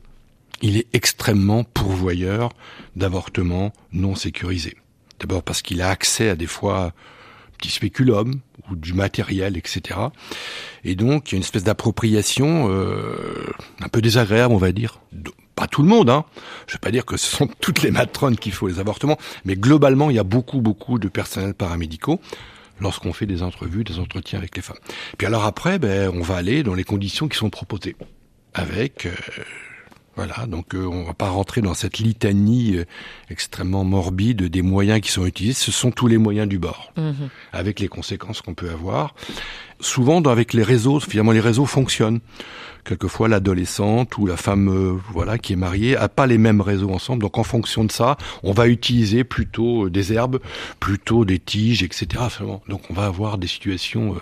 [0.63, 2.51] il est extrêmement pourvoyeur
[2.97, 4.77] d'avortements non sécurisés.
[5.21, 6.93] D'abord parce qu'il a accès à des fois
[7.59, 10.01] petit spéculum ou du matériel, etc.
[10.85, 13.47] Et donc il y a une espèce d'appropriation euh,
[13.81, 15.01] un peu désagréable, on va dire.
[15.55, 16.25] pas tout le monde, hein.
[16.67, 19.57] Je vais pas dire que ce sont toutes les matrones qui font les avortements, mais
[19.57, 22.21] globalement il y a beaucoup beaucoup de personnels paramédicaux
[22.81, 24.77] lorsqu'on fait des entrevues, des entretiens avec les femmes.
[25.17, 27.97] Puis alors après, ben, on va aller dans les conditions qui sont proposées,
[28.53, 29.13] avec euh,
[30.17, 32.85] voilà, donc euh, on va pas rentrer dans cette litanie euh,
[33.29, 35.53] extrêmement morbide des moyens qui sont utilisés.
[35.53, 37.29] Ce sont tous les moyens du bord, mhm.
[37.53, 39.15] avec les conséquences qu'on peut avoir.
[39.79, 42.21] Souvent, avec les réseaux, finalement, les réseaux fonctionnent.
[42.85, 46.91] Quelquefois, l'adolescente ou la femme, euh, voilà, qui est mariée, a pas les mêmes réseaux
[46.91, 47.21] ensemble.
[47.21, 50.41] Donc, en fonction de ça, on va utiliser plutôt des herbes,
[50.81, 52.07] plutôt des tiges, etc.
[52.69, 54.17] Donc, on va avoir des situations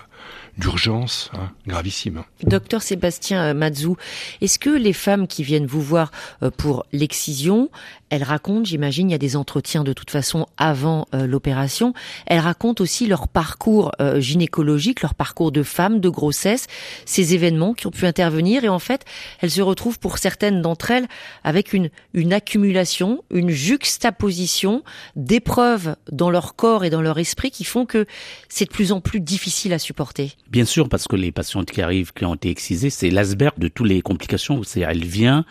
[0.59, 2.25] d'urgence hein, gravissime.
[2.43, 3.97] Docteur Sébastien euh, Mazou,
[4.40, 6.11] est-ce que les femmes qui viennent vous voir
[6.43, 7.71] euh, pour l'excision,
[8.14, 11.94] elles racontent, j'imagine, il y a des entretiens de toute façon avant euh, l'opération,
[12.27, 16.66] elles racontent aussi leur parcours gynécologique, leur parcours de femme, de grossesse,
[17.05, 19.05] ces événements qui ont pu intervenir et en fait,
[19.40, 21.07] elles se retrouvent pour certaines d'entre elles
[21.42, 24.83] avec une, une accumulation, une juxtaposition
[25.16, 28.07] d'épreuves dans leur corps et dans leur esprit qui font que
[28.48, 30.33] c'est de plus en plus difficile à supporter.
[30.50, 33.68] Bien sûr, parce que les patientes qui arrivent, qui ont été excisées, c'est l'iceberg de
[33.68, 34.62] toutes les complications.
[34.62, 35.44] C'est, elle vient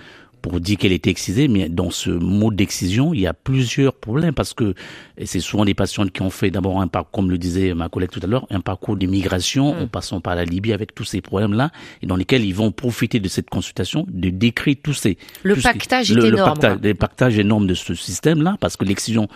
[0.43, 4.34] pour dire qu'elle était excisée, mais dans ce mot d'excision, il y a plusieurs problèmes
[4.34, 4.75] parce que
[5.23, 8.10] c'est souvent des patientes qui ont fait d'abord un parcours, comme le disait ma collègue
[8.10, 9.84] tout à l'heure, un parcours d'immigration mm.
[9.84, 13.21] en passant par la Libye avec tous ces problèmes-là et dans lesquels ils vont profiter
[13.21, 15.17] de cette consultation de décrire tous ces...
[15.43, 16.60] Le pactage est énorme.
[16.84, 19.29] Le pactage, énorme de ce système-là parce que l'excision,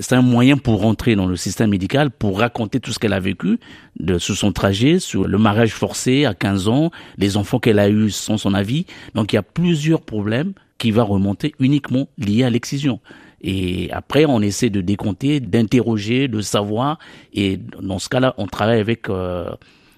[0.00, 3.20] c'est un moyen pour rentrer dans le système médical, pour raconter tout ce qu'elle a
[3.20, 3.58] vécu
[4.00, 7.90] de, sur son trajet, sur le mariage forcé à 15 ans, les enfants qu'elle a
[7.90, 8.86] eus sans son avis.
[9.14, 13.00] Donc il y a plusieurs problèmes qui va remonter uniquement lié à l'excision.
[13.40, 16.98] Et après, on essaie de décompter, d'interroger, de savoir.
[17.34, 19.50] Et dans ce cas-là, on travaille avec euh,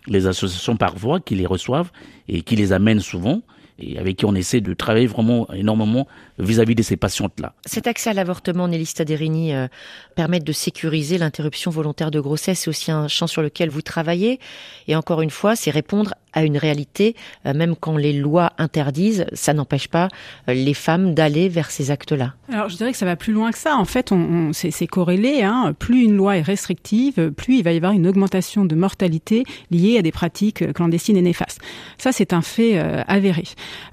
[0.09, 1.91] les associations par voie qui les reçoivent
[2.29, 3.43] et qui les amènent souvent
[3.79, 6.07] et avec qui on essaie de travailler vraiment énormément
[6.39, 7.53] vis-à-vis de ces patientes-là.
[7.67, 9.69] Cet accès à l'avortement, Nelly Staderini, euh,
[10.15, 12.61] permet de sécuriser l'interruption volontaire de grossesse.
[12.61, 14.41] C'est aussi un champ sur lequel vous travaillez.
[14.89, 19.27] Et encore une fois, c'est répondre à une réalité, euh, même quand les lois interdisent,
[19.33, 20.09] ça n'empêche pas
[20.49, 22.35] euh, les femmes d'aller vers ces actes-là.
[22.53, 23.77] Alors je dirais que ça va plus loin que ça.
[23.77, 24.13] En fait,
[24.53, 25.43] c'est corrélé.
[25.43, 25.75] Hein.
[25.79, 29.99] Plus une loi est restrictive, plus il va y avoir une augmentation de mortalité liée
[29.99, 31.61] à des pratiques clandestines et néfastes.
[31.99, 33.45] Ça, c'est un fait avéré.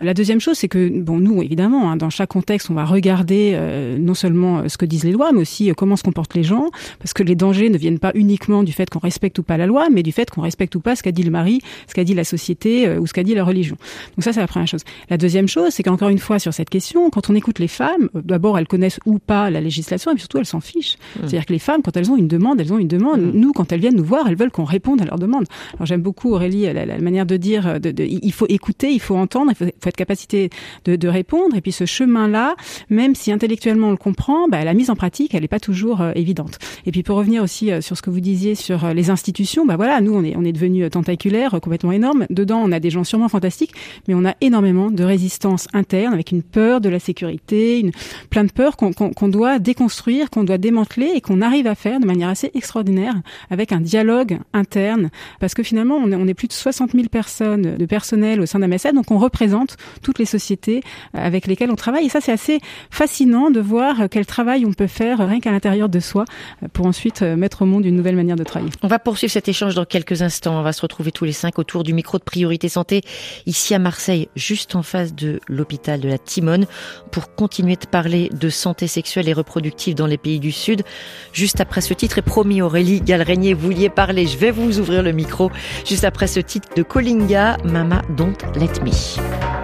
[0.02, 3.54] La deuxième chose, c'est que bon, nous, évidemment, hein, dans chaque contexte, on va regarder
[3.54, 6.36] euh, non seulement euh, ce que disent les lois, mais aussi euh, comment se comportent
[6.36, 9.44] les gens, parce que les dangers ne viennent pas uniquement du fait qu'on respecte ou
[9.44, 11.62] pas la loi, mais du fait qu'on respecte ou pas ce qu'a dit le mari,
[11.88, 13.76] ce qu'a dit la société ou ce qu'a dit la religion.
[14.16, 14.84] Donc ça, c'est la première chose.
[15.10, 18.10] La deuxième chose, c'est qu'encore une fois sur cette question, quand on écoute les femmes,
[18.14, 20.98] d'abord elles connaissent ou pas la législation, et surtout elles s'en fichent.
[20.98, 21.20] Mmh.
[21.22, 23.22] C'est-à-dire que les femmes, quand elles ont une demande, elles ont une demande.
[23.22, 23.32] Mmh.
[23.34, 25.46] Nous, quand elles viennent nous voir, elles veulent qu'on réponde à leur demande.
[25.76, 29.16] Alors j'aime beaucoup Aurélie la, manière de dire, de, de, il faut écouter, il faut
[29.16, 30.50] entendre, il faut, faut être capacité
[30.86, 31.56] de, de répondre.
[31.56, 32.56] Et puis ce chemin là
[32.90, 36.02] même si intellectuellement on le comprend, bah, la mise en pratique, elle n'est pas toujours
[36.02, 36.60] euh, évidente.
[36.86, 39.66] Et puis pour revenir aussi euh, sur ce que vous disiez sur euh, les institutions,
[39.66, 41.92] bah voilà, nous on est on est devenu tentaculaire, complètement
[42.30, 43.74] Dedans, on a des gens sûrement fantastiques,
[44.08, 47.92] mais on a énormément de résistance interne, avec une peur de la sécurité, une
[48.30, 52.06] plein de peurs qu'on doit déconstruire, qu'on doit démanteler et qu'on arrive à faire de
[52.06, 53.16] manière assez extraordinaire
[53.50, 55.10] avec un dialogue interne,
[55.40, 58.46] parce que finalement on est, on est plus de 60 000 personnes de personnel au
[58.46, 60.82] sein d'AMSA, donc on représente toutes les sociétés
[61.14, 62.60] avec lesquelles on travaille, et ça c'est assez
[62.90, 66.26] fascinant de voir quel travail on peut faire rien qu'à l'intérieur de soi
[66.74, 68.72] pour ensuite mettre au monde une nouvelle manière de travailler.
[68.82, 70.60] On va poursuivre cet échange dans quelques instants.
[70.60, 73.00] On va se retrouver tous les cinq autour du micro micro de Priorité Santé,
[73.46, 76.66] ici à Marseille, juste en face de l'hôpital de la Timone,
[77.12, 80.84] pour continuer de parler de santé sexuelle et reproductive dans les pays du Sud.
[81.32, 85.02] Juste après ce titre, et promis Aurélie Galrenier, vous vouliez parler, je vais vous ouvrir
[85.02, 85.50] le micro,
[85.88, 89.63] juste après ce titre de Kolinga, Mama Don't Let Me.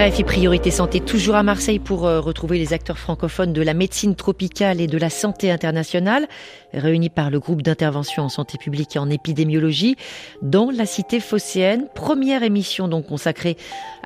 [0.00, 4.14] RFI Priorité Santé, toujours à Marseille pour euh, retrouver les acteurs francophones de la médecine
[4.14, 6.26] tropicale et de la santé internationale,
[6.72, 9.96] réunis par le groupe d'intervention en santé publique et en épidémiologie
[10.42, 11.86] dans la cité phocéenne.
[11.94, 13.56] Première émission donc consacrée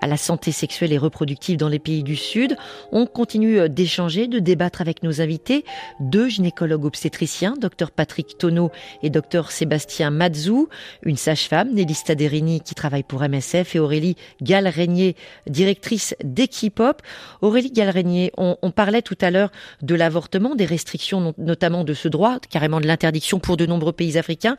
[0.01, 2.57] à la santé sexuelle et reproductive dans les pays du Sud.
[2.93, 5.65] On continue euh, d'échanger, de débattre avec nos invités,
[6.01, 8.71] deux gynécologues obstétriciens, Dr Patrick Tonneau
[9.03, 10.69] et Dr Sébastien Mazou,
[11.03, 15.17] une sage-femme, Nélista Derini, qui travaille pour MSF, et Aurélie Gall-Régnier,
[15.49, 17.01] directrice d'Equipop.
[17.41, 19.51] Aurélie Gall-Régnier, on, on, parlait tout à l'heure
[19.83, 24.17] de l'avortement, des restrictions notamment de ce droit, carrément de l'interdiction pour de nombreux pays
[24.17, 24.57] africains.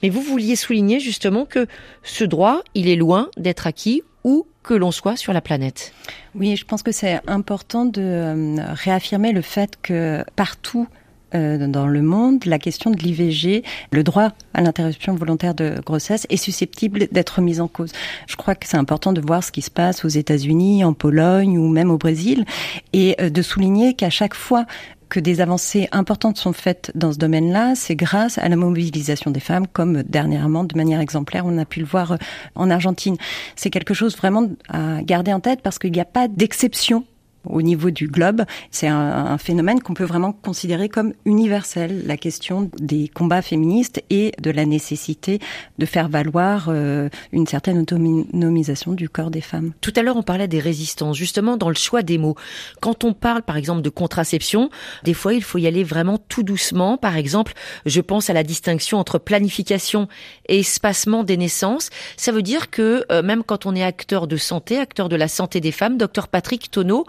[0.00, 1.66] Mais vous vouliez souligner justement que
[2.04, 5.92] ce droit, il est loin d'être acquis ou que l'on soit sur la planète.
[6.36, 10.86] Oui, je pense que c'est important de euh, réaffirmer le fait que partout
[11.34, 16.28] euh, dans le monde, la question de l'IVG, le droit à l'interruption volontaire de grossesse
[16.30, 17.90] est susceptible d'être mise en cause.
[18.28, 21.58] Je crois que c'est important de voir ce qui se passe aux États-Unis, en Pologne
[21.58, 22.44] ou même au Brésil
[22.92, 24.64] et euh, de souligner qu'à chaque fois
[25.12, 29.40] que des avancées importantes sont faites dans ce domaine-là, c'est grâce à la mobilisation des
[29.40, 32.16] femmes, comme dernièrement, de manière exemplaire, on a pu le voir euh,
[32.54, 33.18] en Argentine.
[33.54, 37.04] C'est quelque chose vraiment à garder en tête parce qu'il n'y a pas d'exception
[37.48, 38.42] au niveau du globe.
[38.70, 44.32] C'est un, phénomène qu'on peut vraiment considérer comme universel, la question des combats féministes et
[44.40, 45.40] de la nécessité
[45.78, 49.72] de faire valoir euh, une certaine autonomisation du corps des femmes.
[49.80, 52.36] Tout à l'heure, on parlait des résistances, justement dans le choix des mots.
[52.80, 54.70] Quand on parle, par exemple, de contraception,
[55.04, 56.96] des fois, il faut y aller vraiment tout doucement.
[56.96, 57.52] Par exemple,
[57.86, 60.08] je pense à la distinction entre planification
[60.48, 61.90] et espacement des naissances.
[62.16, 65.28] Ça veut dire que euh, même quand on est acteur de santé, acteur de la
[65.28, 67.06] santé des femmes, docteur Patrick Tonneau,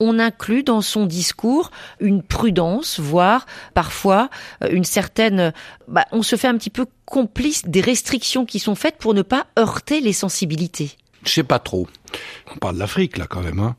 [0.00, 4.30] on inclut dans son discours une prudence, voire parfois
[4.64, 5.52] euh, une certaine...
[5.86, 9.22] Bah, on se fait un petit peu complice des restrictions qui sont faites pour ne
[9.22, 10.96] pas heurter les sensibilités.
[11.24, 11.86] Je sais pas trop.
[12.52, 13.60] On parle de l'Afrique là quand même.
[13.60, 13.76] Hein.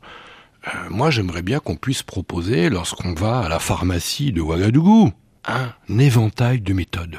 [0.68, 5.10] Euh, moi j'aimerais bien qu'on puisse proposer lorsqu'on va à la pharmacie de Ouagadougou,
[5.46, 7.18] un éventail de méthodes.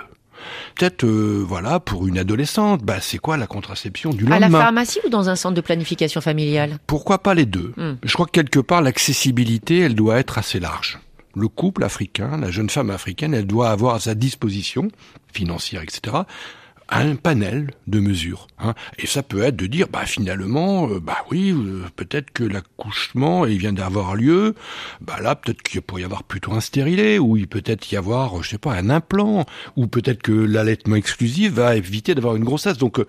[0.76, 4.60] Peut-être, euh, voilà, pour une adolescente, bah, c'est quoi la contraception du lendemain À la
[4.60, 6.78] pharmacie ou dans un centre de planification familiale?
[6.88, 7.74] Pourquoi pas les deux?
[7.78, 7.94] Hmm.
[8.04, 11.00] Je crois que quelque part, l'accessibilité, elle doit être assez large.
[11.36, 14.90] Le couple africain, la jeune femme africaine, elle doit avoir à sa disposition,
[15.32, 16.18] financière, etc.,
[17.00, 18.48] un panel de mesures.
[18.60, 18.74] hein.
[19.00, 23.46] Et ça peut être de dire, bah finalement, euh, bah oui, euh, peut-être que l'accouchement,
[23.46, 24.56] il vient d'avoir lieu,
[25.02, 27.98] bah là, peut-être qu'il pourrait y avoir plutôt un stérilet, ou il peut être y
[27.98, 32.44] avoir, je sais pas, un implant, ou peut-être que l'allaitement exclusif va éviter d'avoir une
[32.44, 32.78] grossesse.
[32.78, 33.08] Donc, euh,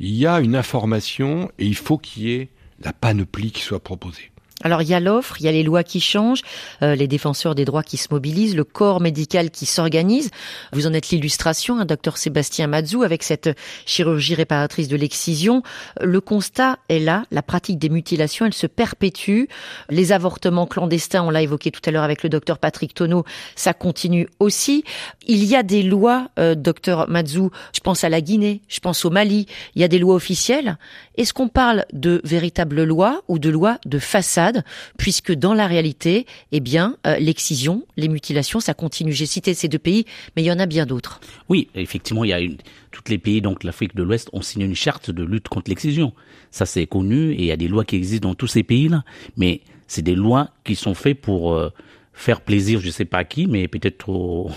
[0.00, 2.48] il y a une information et il faut qu'il y ait
[2.80, 4.30] la panoplie qui soit proposée.
[4.64, 6.42] Alors il y a l'offre, il y a les lois qui changent,
[6.82, 10.30] euh, les défenseurs des droits qui se mobilisent, le corps médical qui s'organise.
[10.72, 13.56] Vous en êtes l'illustration, un docteur Sébastien Mazou, avec cette
[13.86, 15.62] chirurgie réparatrice de l'excision.
[16.00, 19.44] Le constat est là, la pratique des mutilations, elle se perpétue.
[19.90, 23.74] Les avortements clandestins, on l'a évoqué tout à l'heure avec le docteur Patrick Tonneau, ça
[23.74, 24.82] continue aussi.
[25.28, 29.04] Il y a des lois, euh, docteur Mazou, je pense à la Guinée, je pense
[29.04, 29.46] au Mali,
[29.76, 30.78] il y a des lois officielles.
[31.16, 34.47] Est-ce qu'on parle de véritables lois ou de lois de façade?
[34.96, 39.12] Puisque dans la réalité, eh bien, euh, l'excision, les mutilations, ça continue.
[39.12, 40.04] J'ai cité ces deux pays,
[40.36, 41.20] mais il y en a bien d'autres.
[41.48, 42.56] Oui, effectivement, il y a une,
[42.90, 46.12] tous les pays, donc l'Afrique de l'Ouest, ont signé une charte de lutte contre l'excision.
[46.50, 49.04] Ça, c'est connu et il y a des lois qui existent dans tous ces pays-là.
[49.36, 51.70] Mais c'est des lois qui sont faites pour euh,
[52.12, 54.50] faire plaisir, je sais pas à qui, mais peut-être aux,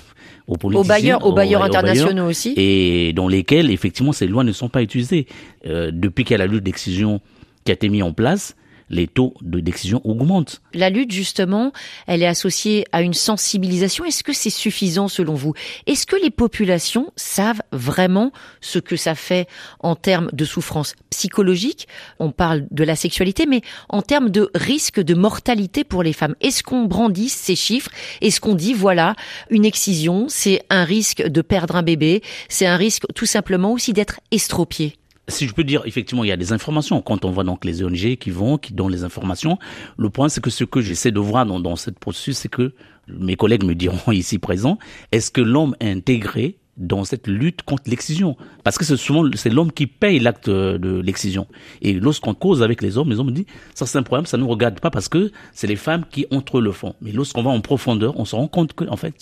[0.47, 0.81] aux politiciens.
[0.81, 2.53] Aux bailleurs, aux bailleurs aux internationaux aussi.
[2.57, 5.27] Et dans lesquels, effectivement, ces lois ne sont pas utilisées.
[5.65, 7.21] Euh, depuis qu'il y a la lutte d'excision
[7.63, 8.55] qui a été mise en place,
[8.91, 10.61] les taux de d'excision augmentent.
[10.73, 11.71] La lutte, justement,
[12.07, 14.05] elle est associée à une sensibilisation.
[14.05, 15.53] Est-ce que c'est suffisant selon vous?
[15.87, 19.47] Est-ce que les populations savent vraiment ce que ça fait
[19.79, 21.87] en termes de souffrance psychologique?
[22.19, 26.35] On parle de la sexualité, mais en termes de risque de mortalité pour les femmes.
[26.41, 27.91] Est-ce qu'on brandit ces chiffres?
[28.21, 29.15] Est-ce qu'on dit, voilà,
[29.49, 33.93] une excision, c'est un risque de perdre un bébé, c'est un risque tout simplement aussi
[33.93, 34.95] d'être estropié?
[35.31, 37.01] Si je peux dire, effectivement, il y a des informations.
[37.01, 39.57] Quand on voit donc les ONG qui vont, qui donnent les informations,
[39.97, 42.73] le point, c'est que ce que j'essaie de voir dans, dans cette processus, c'est que
[43.07, 44.77] mes collègues me diront ici présents,
[45.11, 49.49] est-ce que l'homme est intégré dans cette lutte contre l'excision Parce que c'est souvent c'est
[49.49, 51.47] l'homme qui paye l'acte de l'excision.
[51.81, 53.45] Et lorsqu'on cause avec les hommes, les hommes disent
[53.75, 56.25] ça c'est un problème, ça ne nous regarde pas parce que c'est les femmes qui
[56.31, 56.95] entrent le fond.
[57.01, 59.15] Mais lorsqu'on va en profondeur, on se rend compte que en fait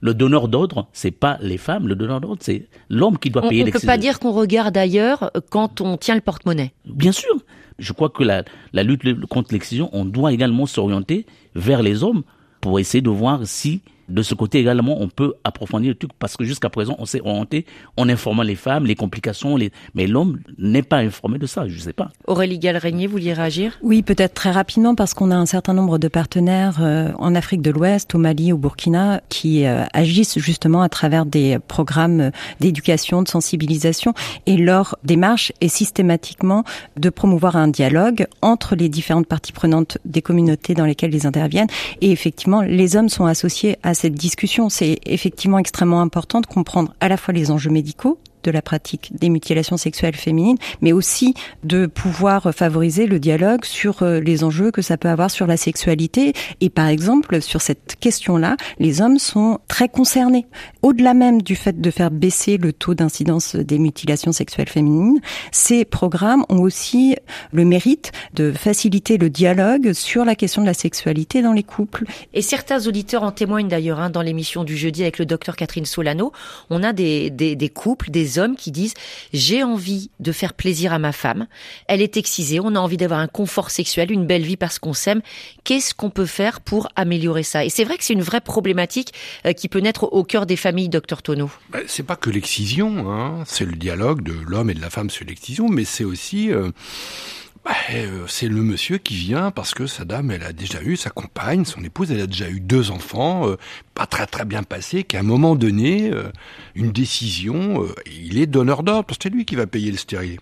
[0.00, 3.48] le donneur d'ordre c'est pas les femmes, le donneur d'ordre c'est l'homme qui doit on,
[3.48, 3.88] payer l'excision.
[3.88, 6.72] On peut pas dire qu'on regarde ailleurs quand on tient le porte-monnaie.
[6.86, 7.34] Bien sûr.
[7.78, 8.42] Je crois que la,
[8.72, 12.22] la lutte contre l'excision, on doit également s'orienter vers les hommes
[12.60, 16.36] pour essayer de voir si de ce côté également, on peut approfondir le truc parce
[16.36, 19.70] que jusqu'à présent, on s'est orienté en informant les femmes, les complications, les...
[19.94, 22.10] mais l'homme n'est pas informé de ça, je sais pas.
[22.26, 23.78] Aurélie Galrenier, vous vouliez réagir?
[23.82, 27.62] Oui, peut-être très rapidement parce qu'on a un certain nombre de partenaires euh, en Afrique
[27.62, 32.30] de l'Ouest, au Mali, au Burkina, qui euh, agissent justement à travers des programmes
[32.60, 34.14] d'éducation, de sensibilisation,
[34.46, 36.64] et leur démarche est systématiquement
[36.96, 41.68] de promouvoir un dialogue entre les différentes parties prenantes des communautés dans lesquelles ils interviennent,
[42.00, 44.68] et effectivement, les hommes sont associés à cette discussion.
[44.68, 49.10] C'est effectivement extrêmement important de comprendre à la fois les enjeux médicaux de la pratique
[49.18, 51.34] des mutilations sexuelles féminines, mais aussi
[51.64, 56.32] de pouvoir favoriser le dialogue sur les enjeux que ça peut avoir sur la sexualité.
[56.60, 60.46] Et par exemple, sur cette question-là, les hommes sont très concernés.
[60.82, 65.20] Au-delà même du fait de faire baisser le taux d'incidence des mutilations sexuelles féminines,
[65.52, 67.16] ces programmes ont aussi
[67.52, 72.04] le mérite de faciliter le dialogue sur la question de la sexualité dans les couples.
[72.34, 75.86] Et certains auditeurs en témoignent d'ailleurs hein, dans l'émission du jeudi avec le docteur Catherine
[75.86, 76.32] Solano.
[76.70, 78.94] On a des couples, des hommes qui disent
[79.32, 81.46] j'ai envie de faire plaisir à ma femme,
[81.88, 84.94] elle est excisée, on a envie d'avoir un confort sexuel, une belle vie parce qu'on
[84.94, 85.22] s'aime.
[85.64, 87.64] Qu'est-ce qu'on peut faire pour améliorer ça?
[87.64, 89.12] Et c'est vrai que c'est une vraie problématique
[89.44, 91.50] euh, qui peut naître au cœur des familles, docteur Tonneau.
[91.70, 93.44] Ben, c'est pas que l'excision, hein.
[93.46, 96.70] c'est le dialogue de l'homme et de la femme sur l'excision, mais c'est aussi euh,
[97.66, 100.96] bah, euh, c'est le monsieur qui vient parce que sa dame, elle a déjà eu
[100.96, 103.56] sa compagne, son épouse, elle a déjà eu deux enfants, euh,
[103.92, 106.30] pas très très bien passé, qu'à un moment donné, euh,
[106.76, 110.38] une décision, il est donneur d'ordre, parce que c'est lui qui va payer le stérilet.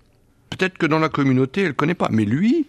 [0.51, 2.67] Peut-être que dans la communauté, elle connaît pas, mais lui,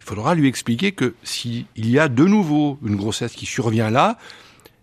[0.00, 4.18] il faudra lui expliquer que s'il y a de nouveau une grossesse qui survient là,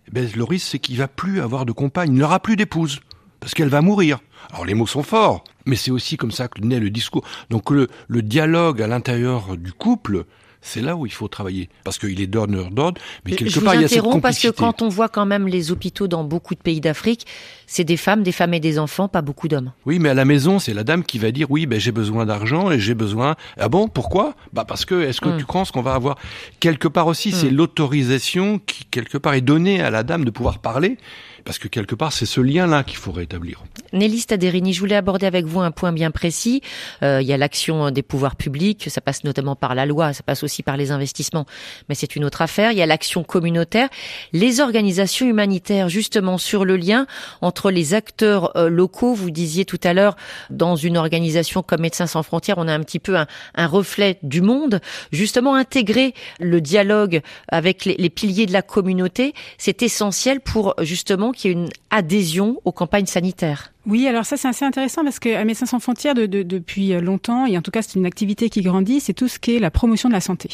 [0.07, 3.01] eh ben, le risque c'est qu'il va plus avoir de compagne, il n'aura plus d'épouse,
[3.41, 4.19] parce qu'elle va mourir.
[4.51, 7.23] Alors les mots sont forts, mais c'est aussi comme ça que naît le discours.
[7.49, 10.23] Donc le, le dialogue à l'intérieur du couple,
[10.63, 11.69] C'est là où il faut travailler.
[11.83, 14.21] Parce qu'il est donneur d'ordre, mais quelque Je part, vous il y a cette interromps
[14.21, 14.63] parce que complicité.
[14.77, 17.25] quand on voit quand même les hôpitaux dans beaucoup de pays d'Afrique,
[17.65, 19.71] c'est des femmes, des femmes et des enfants, pas beaucoup d'hommes.
[19.87, 22.27] Oui, mais à la maison, c'est la dame qui va dire oui, ben j'ai besoin
[22.27, 23.35] d'argent et j'ai besoin.
[23.57, 24.35] Ah bon, pourquoi?
[24.53, 25.37] Bah parce que est-ce que Mm.
[25.39, 26.15] tu penses qu'on va avoir?
[26.59, 27.55] Quelque part aussi, c'est Mm.
[27.55, 30.97] l'autorisation qui quelque part est donnée à la dame de pouvoir parler,
[31.43, 33.63] parce que quelque part c'est ce lien-là qu'il faut rétablir.
[33.93, 36.61] Nelly Staderini, je voulais aborder avec vous un point bien précis.
[37.03, 40.23] Euh, il y a l'action des pouvoirs publics, ça passe notamment par la loi, ça
[40.23, 41.45] passe aussi par les investissements,
[41.89, 42.71] mais c'est une autre affaire.
[42.71, 43.89] Il y a l'action communautaire,
[44.33, 47.05] les organisations humanitaires, justement sur le lien
[47.41, 49.13] entre les acteurs euh, locaux.
[49.13, 50.15] Vous disiez tout à l'heure,
[50.49, 54.19] dans une organisation comme Médecins sans frontières, on a un petit peu un, un reflet
[54.23, 54.79] du monde.
[55.11, 61.31] Justement, intégrer le dialogue avec les, les piliers de la communauté, c'est essentiel pour justement
[61.31, 63.71] qu'il y ait une adhésion aux campagnes sanitaires.
[63.87, 66.89] Oui, alors ça c'est assez intéressant parce que à Médecins sans frontières de, de- depuis
[67.01, 69.59] longtemps et en tout cas c'est une activité qui grandit, c'est tout ce qui est
[69.59, 70.49] la promotion de la santé.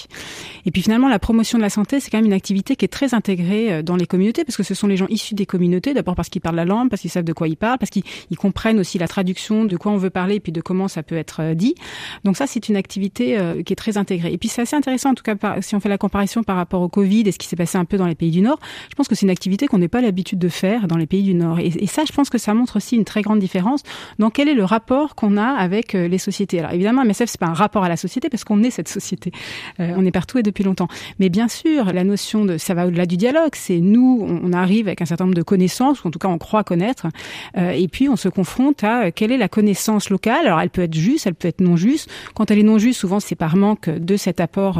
[0.66, 2.90] Et puis finalement la promotion de la santé c'est quand même une activité qui est
[2.90, 5.94] très intégrée euh, dans les communautés parce que ce sont les gens issus des communautés,
[5.94, 8.04] d'abord parce qu'ils parlent la langue, parce qu'ils savent de quoi ils parlent, parce qu'ils
[8.32, 11.04] ils comprennent aussi la traduction de quoi on veut parler et puis de comment ça
[11.04, 11.76] peut être euh, dit.
[12.24, 14.32] Donc ça c'est une activité euh, qui est très intégrée.
[14.32, 16.82] Et puis c'est assez intéressant en tout cas si on fait la comparaison par rapport
[16.82, 18.60] au Covid et ce qui s'est passé un peu dans les pays du Nord.
[18.90, 21.24] Je pense que c'est une activité qu'on n'est pas l'habitude de faire dans les pays
[21.24, 21.60] du Nord.
[21.60, 23.84] Et, ça, je pense que ça montre aussi une grande différence
[24.20, 26.60] dans quel est le rapport qu'on a avec euh, les sociétés?
[26.60, 29.32] Alors évidemment, MSF, c'est pas un rapport à la société parce qu'on est cette société.
[29.80, 30.88] Euh, on est partout et depuis longtemps.
[31.20, 33.52] Mais bien sûr, la notion de ça va au-delà du dialogue.
[33.54, 36.38] C'est nous, on, arrive avec un certain nombre de connaissances, ou en tout cas on
[36.38, 37.08] croit connaître,
[37.58, 40.48] euh, et puis on se confronte à quelle est la connaissance locale?
[40.48, 42.10] Alors elle peut être juste, elle peut être non juste.
[42.34, 44.80] Quand elle est non juste, souvent c'est par manque de cet apport,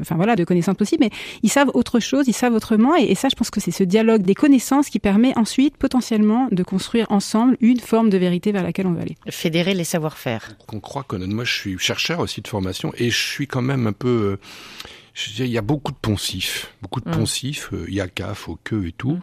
[0.00, 1.04] enfin voilà, de connaissances possibles.
[1.04, 1.10] Mais
[1.42, 4.22] ils savent autre chose, ils savent autrement, et ça, je pense que c'est ce dialogue
[4.22, 8.86] des connaissances qui permet ensuite potentiellement de construire ensemble une forme de vérité vers laquelle
[8.86, 9.16] on va aller.
[9.30, 10.56] Fédérer les savoir-faire.
[10.66, 11.32] Qu'on croit connaître.
[11.32, 14.08] Moi, je suis chercheur aussi de formation et je suis quand même un peu.
[14.08, 14.36] euh,
[15.14, 17.12] je veux dire, il y a beaucoup de poncifs, beaucoup de Mm.
[17.12, 17.68] poncifs.
[17.72, 19.12] euh, Il y a CAF, au queue et tout.
[19.12, 19.20] Mm.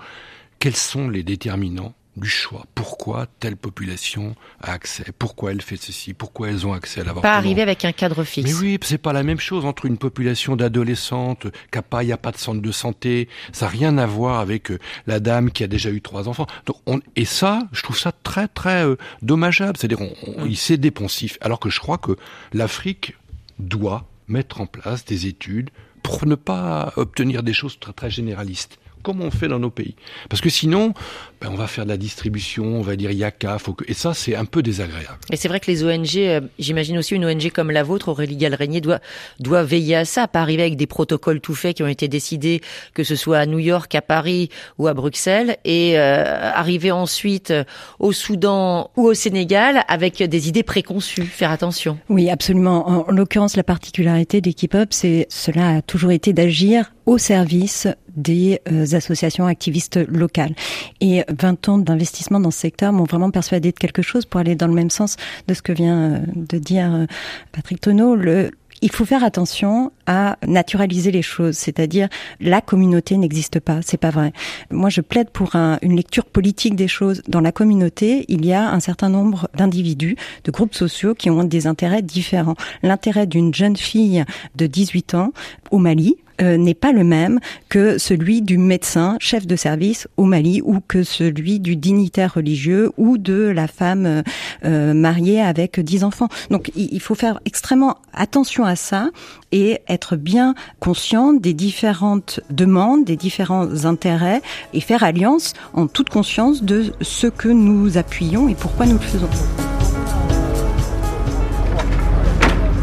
[0.59, 6.13] Quels sont les déterminants du choix Pourquoi telle population a accès Pourquoi elle fait ceci
[6.13, 8.49] Pourquoi elles ont accès à l'avortement Pas arriver avec un cadre fixe.
[8.49, 12.11] Mais oui, c'est pas la même chose entre une population d'adolescentes qui a pas, y
[12.11, 13.30] a pas de centre de santé.
[13.51, 16.47] Ça n'a rien à voir avec euh, la dame qui a déjà eu trois enfants.
[16.65, 19.78] Donc on, et ça, je trouve ça très très euh, dommageable.
[19.78, 21.38] C'est-à-dire, on, on, il s'est dépensif.
[21.41, 22.15] Alors que je crois que
[22.53, 23.15] l'Afrique
[23.57, 25.70] doit mettre en place des études
[26.03, 29.95] pour ne pas obtenir des choses très très généralistes comme on fait dans nos pays?
[30.30, 30.93] Parce que sinon,
[31.41, 33.86] ben, on va faire de la distribution, on va dire yaka, faut que...
[33.88, 35.18] et ça c'est un peu désagréable.
[35.32, 38.38] Et c'est vrai que les ONG, euh, j'imagine aussi une ONG comme la vôtre, Aurélie
[38.38, 39.00] Galrenier, doit,
[39.39, 42.62] doit veiller à ça, pas arriver avec des protocoles tout faits qui ont été décidés,
[42.93, 47.52] que ce soit à New York, à Paris ou à Bruxelles, et euh, arriver ensuite
[47.52, 47.64] euh,
[48.00, 51.24] au Soudan ou au Sénégal avec des idées préconçues.
[51.24, 51.97] Faire attention.
[52.10, 52.89] Oui, absolument.
[52.89, 57.88] En, en l'occurrence, la particularité d'Equip Up, c'est cela a toujours été d'agir au service
[58.16, 60.53] des euh, associations activistes locales.
[61.01, 64.55] Et 20 ans d'investissement dans ce secteur m'ont vraiment persuadé de quelque chose pour aller
[64.55, 67.05] dans le même sens de ce que vient euh, de dire euh,
[67.51, 68.16] Patrick Tonneau.
[68.16, 68.51] Le,
[68.82, 72.07] il faut faire attention à naturaliser les choses, c'est-à-dire
[72.39, 74.32] la communauté n'existe pas, c'est pas vrai.
[74.72, 77.22] Moi, je plaide pour un, une lecture politique des choses.
[77.28, 81.43] Dans la communauté, il y a un certain nombre d'individus, de groupes sociaux qui ont
[81.43, 82.55] des intérêts différents.
[82.82, 84.24] L'intérêt d'une jeune fille
[84.55, 85.34] de 18 ans
[85.72, 90.23] au Mali, euh, n'est pas le même que celui du médecin chef de service au
[90.23, 94.23] Mali ou que celui du dignitaire religieux ou de la femme
[94.65, 96.29] euh, mariée avec dix enfants.
[96.49, 99.09] Donc il, il faut faire extrêmement attention à ça
[99.51, 104.41] et être bien conscient des différentes demandes, des différents intérêts
[104.73, 108.99] et faire alliance en toute conscience de ce que nous appuyons et pourquoi nous le
[108.99, 109.29] faisons.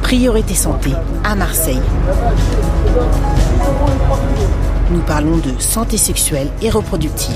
[0.03, 0.91] Priorité santé
[1.25, 1.81] à Marseille.
[4.91, 7.35] Nous parlons de santé sexuelle et reproductive.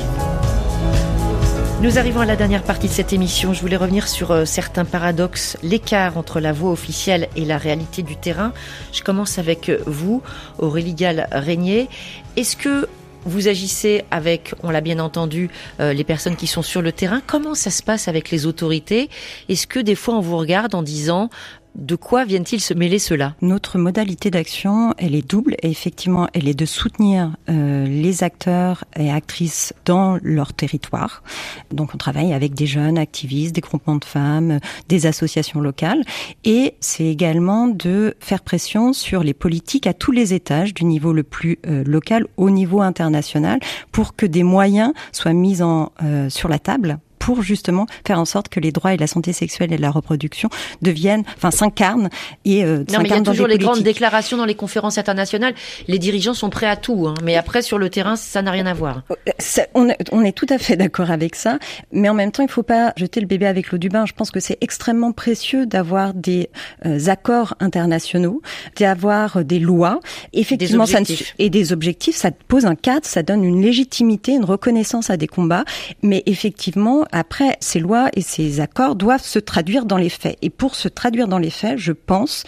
[1.83, 3.55] Nous arrivons à la dernière partie de cette émission.
[3.55, 8.03] Je voulais revenir sur euh, certains paradoxes, l'écart entre la voix officielle et la réalité
[8.03, 8.53] du terrain.
[8.93, 10.22] Je commence avec euh, vous,
[10.59, 11.89] Aurélie Gall-Régnier.
[12.37, 12.87] Est-ce que
[13.24, 15.51] vous agissez avec, on l'a bien entendu,
[15.81, 17.22] euh, les personnes qui sont sur le terrain?
[17.26, 19.11] Comment ça se passe avec les autorités?
[19.49, 21.31] Est-ce que des fois on vous regarde en disant
[21.74, 26.48] de quoi viennent-ils se mêler cela Notre modalité d'action, elle est double et effectivement, elle
[26.48, 31.22] est de soutenir euh, les acteurs et actrices dans leur territoire.
[31.70, 34.58] Donc, on travaille avec des jeunes activistes, des groupements de femmes,
[34.88, 36.02] des associations locales,
[36.44, 41.12] et c'est également de faire pression sur les politiques à tous les étages, du niveau
[41.12, 43.60] le plus euh, local au niveau international,
[43.92, 48.24] pour que des moyens soient mis en, euh, sur la table pour justement faire en
[48.24, 50.48] sorte que les droits et la santé sexuelle et la reproduction
[50.82, 52.08] deviennent, enfin, s'incarnent
[52.44, 55.54] et euh, non, mais il y a toujours les grandes déclarations dans les conférences internationales.
[55.86, 58.66] Les dirigeants sont prêts à tout, hein, mais après sur le terrain, ça n'a rien
[58.66, 59.02] à voir.
[59.38, 61.58] Ça, on, on, est tout à fait d'accord avec ça,
[61.92, 64.06] mais en même temps, il ne faut pas jeter le bébé avec l'eau du bain.
[64.06, 66.48] Je pense que c'est extrêmement précieux d'avoir des
[66.86, 68.40] euh, accords internationaux,
[68.78, 70.00] d'avoir des lois,
[70.32, 70.92] effectivement, des.
[70.92, 71.00] Ça
[71.38, 72.16] et des objectifs.
[72.16, 75.64] Ça pose un cadre, ça donne une légitimité, une reconnaissance à des combats,
[76.02, 80.36] mais effectivement, après, ces lois et ces accords doivent se traduire dans les faits.
[80.42, 82.44] Et pour se traduire dans les faits, je pense,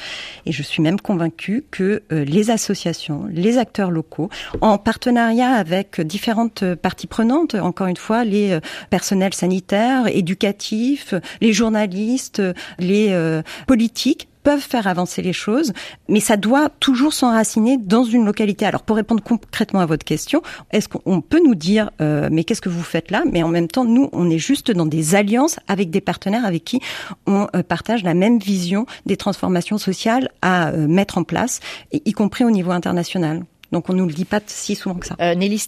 [0.46, 6.00] et je suis même convaincue que euh, les associations, les acteurs locaux, en partenariat avec
[6.00, 8.60] différentes parties prenantes, encore une fois, les euh,
[8.90, 12.42] personnels sanitaires, éducatifs, les journalistes,
[12.78, 15.72] les euh, politiques, peuvent faire avancer les choses,
[16.08, 18.66] mais ça doit toujours s'enraciner dans une localité.
[18.66, 22.60] Alors pour répondre concrètement à votre question, est-ce qu'on peut nous dire euh, mais qu'est-ce
[22.60, 23.24] que vous faites là?
[23.30, 26.64] Mais en même temps, nous, on est juste dans des alliances avec des partenaires avec
[26.64, 26.80] qui
[27.26, 31.60] on euh, partage la même vision des transformations sociales à euh, mettre en place,
[31.92, 33.44] y compris au niveau international.
[33.72, 35.16] Donc on nous le dit pas si souvent que ça.
[35.20, 35.60] Euh, Nelly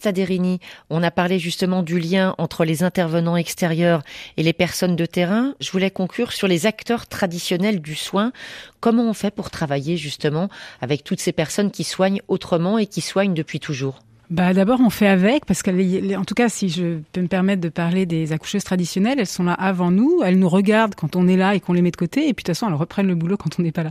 [0.91, 4.03] on a parlé justement du lien entre les intervenants extérieurs
[4.37, 5.55] et les personnes de terrain.
[5.61, 8.33] Je voulais conclure sur les acteurs traditionnels du soin.
[8.81, 10.49] Comment on fait pour travailler justement
[10.81, 14.01] avec toutes ces personnes qui soignent autrement et qui soignent depuis toujours?
[14.31, 17.69] Bah d'abord on fait avec parce qu'en tout cas si je peux me permettre de
[17.69, 21.37] parler des accoucheuses traditionnelles, elles sont là avant nous, elles nous regardent quand on est
[21.37, 23.15] là et qu'on les met de côté et puis de toute façon elles reprennent le
[23.15, 23.91] boulot quand on n'est pas là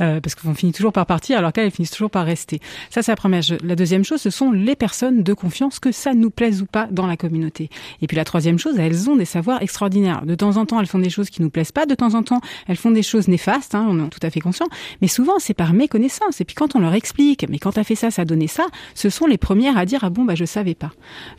[0.00, 2.60] euh, parce qu'on finit toujours par partir alors qu'elles finissent toujours par rester.
[2.90, 3.40] Ça c'est la première.
[3.62, 6.86] La deuxième chose, ce sont les personnes de confiance que ça nous plaise ou pas
[6.90, 7.70] dans la communauté.
[8.02, 10.26] Et puis la troisième chose, elles ont des savoirs extraordinaires.
[10.26, 12.22] De temps en temps elles font des choses qui nous plaisent pas, de temps en
[12.22, 14.66] temps elles font des choses néfastes, hein, on est tout à fait conscient,
[15.00, 16.40] mais souvent c'est par méconnaissance.
[16.40, 18.64] Et puis quand on leur explique, mais quand t'as fait ça, ça a donné ça,
[18.94, 20.90] ce sont les premières à dire ah bon bah je savais pas.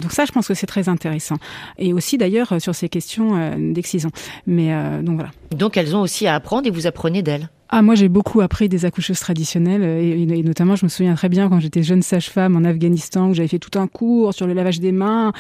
[0.02, 1.38] Donc ça je pense que c'est très intéressant
[1.78, 4.12] et aussi d'ailleurs euh, sur ces questions euh, d'excision.
[4.48, 5.32] Mais euh, donc voilà.
[5.52, 7.50] Donc elles ont aussi à apprendre et vous apprenez d'elles.
[7.74, 11.30] Ah, moi, j'ai beaucoup appris des accoucheuses traditionnelles et, et, notamment, je me souviens très
[11.30, 14.52] bien quand j'étais jeune sage-femme en Afghanistan où j'avais fait tout un cours sur le
[14.52, 15.32] lavage des mains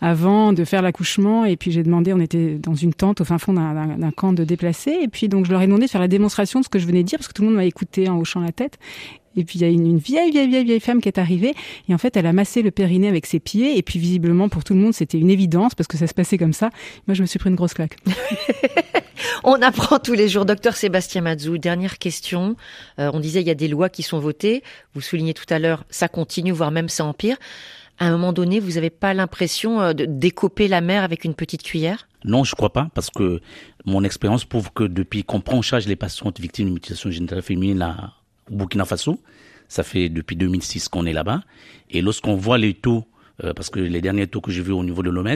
[0.00, 3.38] avant de faire l'accouchement et puis j'ai demandé, on était dans une tente au fin
[3.38, 6.08] fond d'un camp de déplacés et puis donc je leur ai demandé de faire la
[6.08, 8.08] démonstration de ce que je venais de dire parce que tout le monde m'a écouté
[8.08, 8.78] en hochant la tête
[9.38, 11.54] et puis il y a une, une, vieille, vieille, vieille, vieille femme qui est arrivée.
[11.88, 13.78] Et en fait, elle a massé le périnée avec ses pieds.
[13.78, 16.38] Et puis visiblement, pour tout le monde, c'était une évidence parce que ça se passait
[16.38, 16.70] comme ça.
[17.06, 17.96] Moi, je me suis pris une grosse claque.
[19.44, 20.44] on apprend tous les jours.
[20.44, 22.56] Docteur Sébastien Mazou, dernière question.
[22.98, 24.64] Euh, on disait il y a des lois qui sont votées.
[24.94, 27.36] Vous soulignez tout à l'heure, ça continue, voire même ça empire.
[28.00, 31.34] À un moment donné, vous n'avez pas l'impression euh, de décoper la mer avec une
[31.34, 32.08] petite cuillère?
[32.24, 33.40] Non, je crois pas, parce que
[33.84, 37.42] mon expérience prouve que depuis qu'on prend en charge les patientes victimes de mutilation génitale
[37.42, 38.12] féminine
[38.50, 39.20] Burkina Faso,
[39.68, 41.42] ça fait depuis 2006 qu'on est là-bas,
[41.90, 43.04] et lorsqu'on voit les taux
[43.44, 45.28] euh, parce que les derniers taux que j'ai vus au niveau de l'OMS,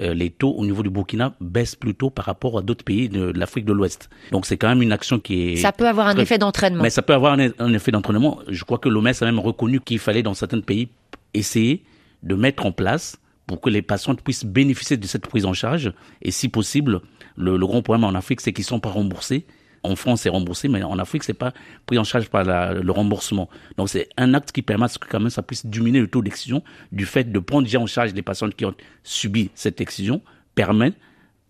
[0.00, 3.32] euh, les taux au niveau du Burkina baissent plutôt par rapport à d'autres pays de,
[3.34, 4.08] l'Afrique de l'Ouest.
[4.30, 5.56] Donc c'est quand même une action qui est...
[5.56, 6.82] Ça peut avoir un effet d'entraînement.
[6.82, 8.38] Mais ça peut avoir un, un effet d'entraînement.
[8.48, 10.88] Je crois que l'OMS a même reconnu qu'il fallait dans certains pays
[11.32, 11.82] essayer
[12.22, 13.18] de mettre en place
[13.48, 15.92] pour que les patientes puissent bénéficier de cette prise en charge.
[16.22, 17.00] Et si possible,
[17.36, 19.44] le, le grand problème en Afrique, c'est qu'ils sont pas remboursés
[19.84, 21.52] en France, c'est remboursé, mais en Afrique, c'est pas
[21.86, 23.48] pris en charge par le remboursement.
[23.76, 26.62] Donc, c'est un acte qui permet que quand même ça puisse diminuer le taux d'excision
[26.90, 30.22] du fait de prendre déjà en charge les patients qui ont subi cette excision,
[30.54, 30.92] permet,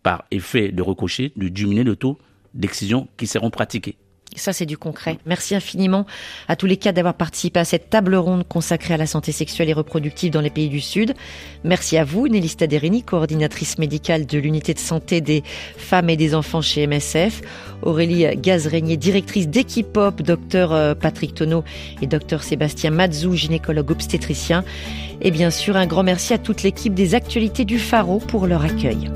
[0.02, 2.18] par effet de ricochet, de diminuer le taux
[2.52, 3.96] d'excision qui seront pratiqués.
[4.36, 5.18] Ça, c'est du concret.
[5.26, 6.06] Merci infiniment
[6.48, 9.68] à tous les cas d'avoir participé à cette table ronde consacrée à la santé sexuelle
[9.68, 11.14] et reproductive dans les pays du Sud.
[11.62, 15.44] Merci à vous, Nelly Staderini, coordinatrice médicale de l'unité de santé des
[15.76, 17.42] femmes et des enfants chez MSF.
[17.82, 21.62] Aurélie Gazrégnier, directrice d'équipe pop, docteur euh, Patrick Tonneau
[22.02, 24.64] et docteur Sébastien Mazou, gynécologue obstétricien.
[25.20, 28.64] Et bien sûr, un grand merci à toute l'équipe des actualités du Pharo pour leur
[28.64, 29.10] accueil.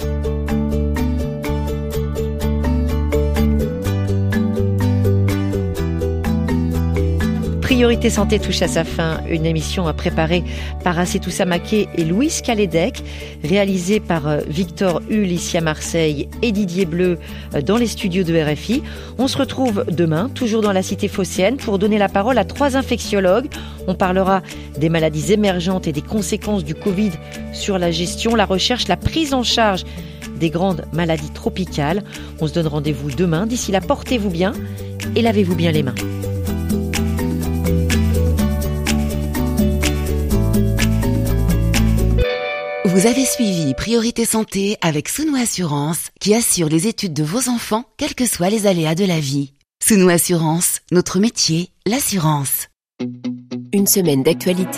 [7.78, 10.42] Priorité Santé touche à sa fin, une émission préparée
[10.82, 13.04] par Assetou Samaké et Louise Calédec,
[13.44, 17.20] réalisée par euh, Victor Hull ici à Marseille et Didier Bleu
[17.54, 18.82] euh, dans les studios de RFI.
[19.16, 22.76] On se retrouve demain, toujours dans la cité phocéenne, pour donner la parole à trois
[22.76, 23.46] infectiologues.
[23.86, 24.42] On parlera
[24.76, 27.12] des maladies émergentes et des conséquences du Covid
[27.52, 29.84] sur la gestion, la recherche, la prise en charge
[30.40, 32.02] des grandes maladies tropicales.
[32.40, 33.46] On se donne rendez-vous demain.
[33.46, 34.52] D'ici là, portez-vous bien
[35.14, 35.94] et lavez-vous bien les mains.
[42.88, 47.84] Vous avez suivi Priorité Santé avec Sounou Assurance qui assure les études de vos enfants,
[47.98, 49.52] quels que soient les aléas de la vie.
[49.86, 52.68] Sounou Assurance, notre métier, l'assurance.
[53.74, 54.68] Une semaine d'actualité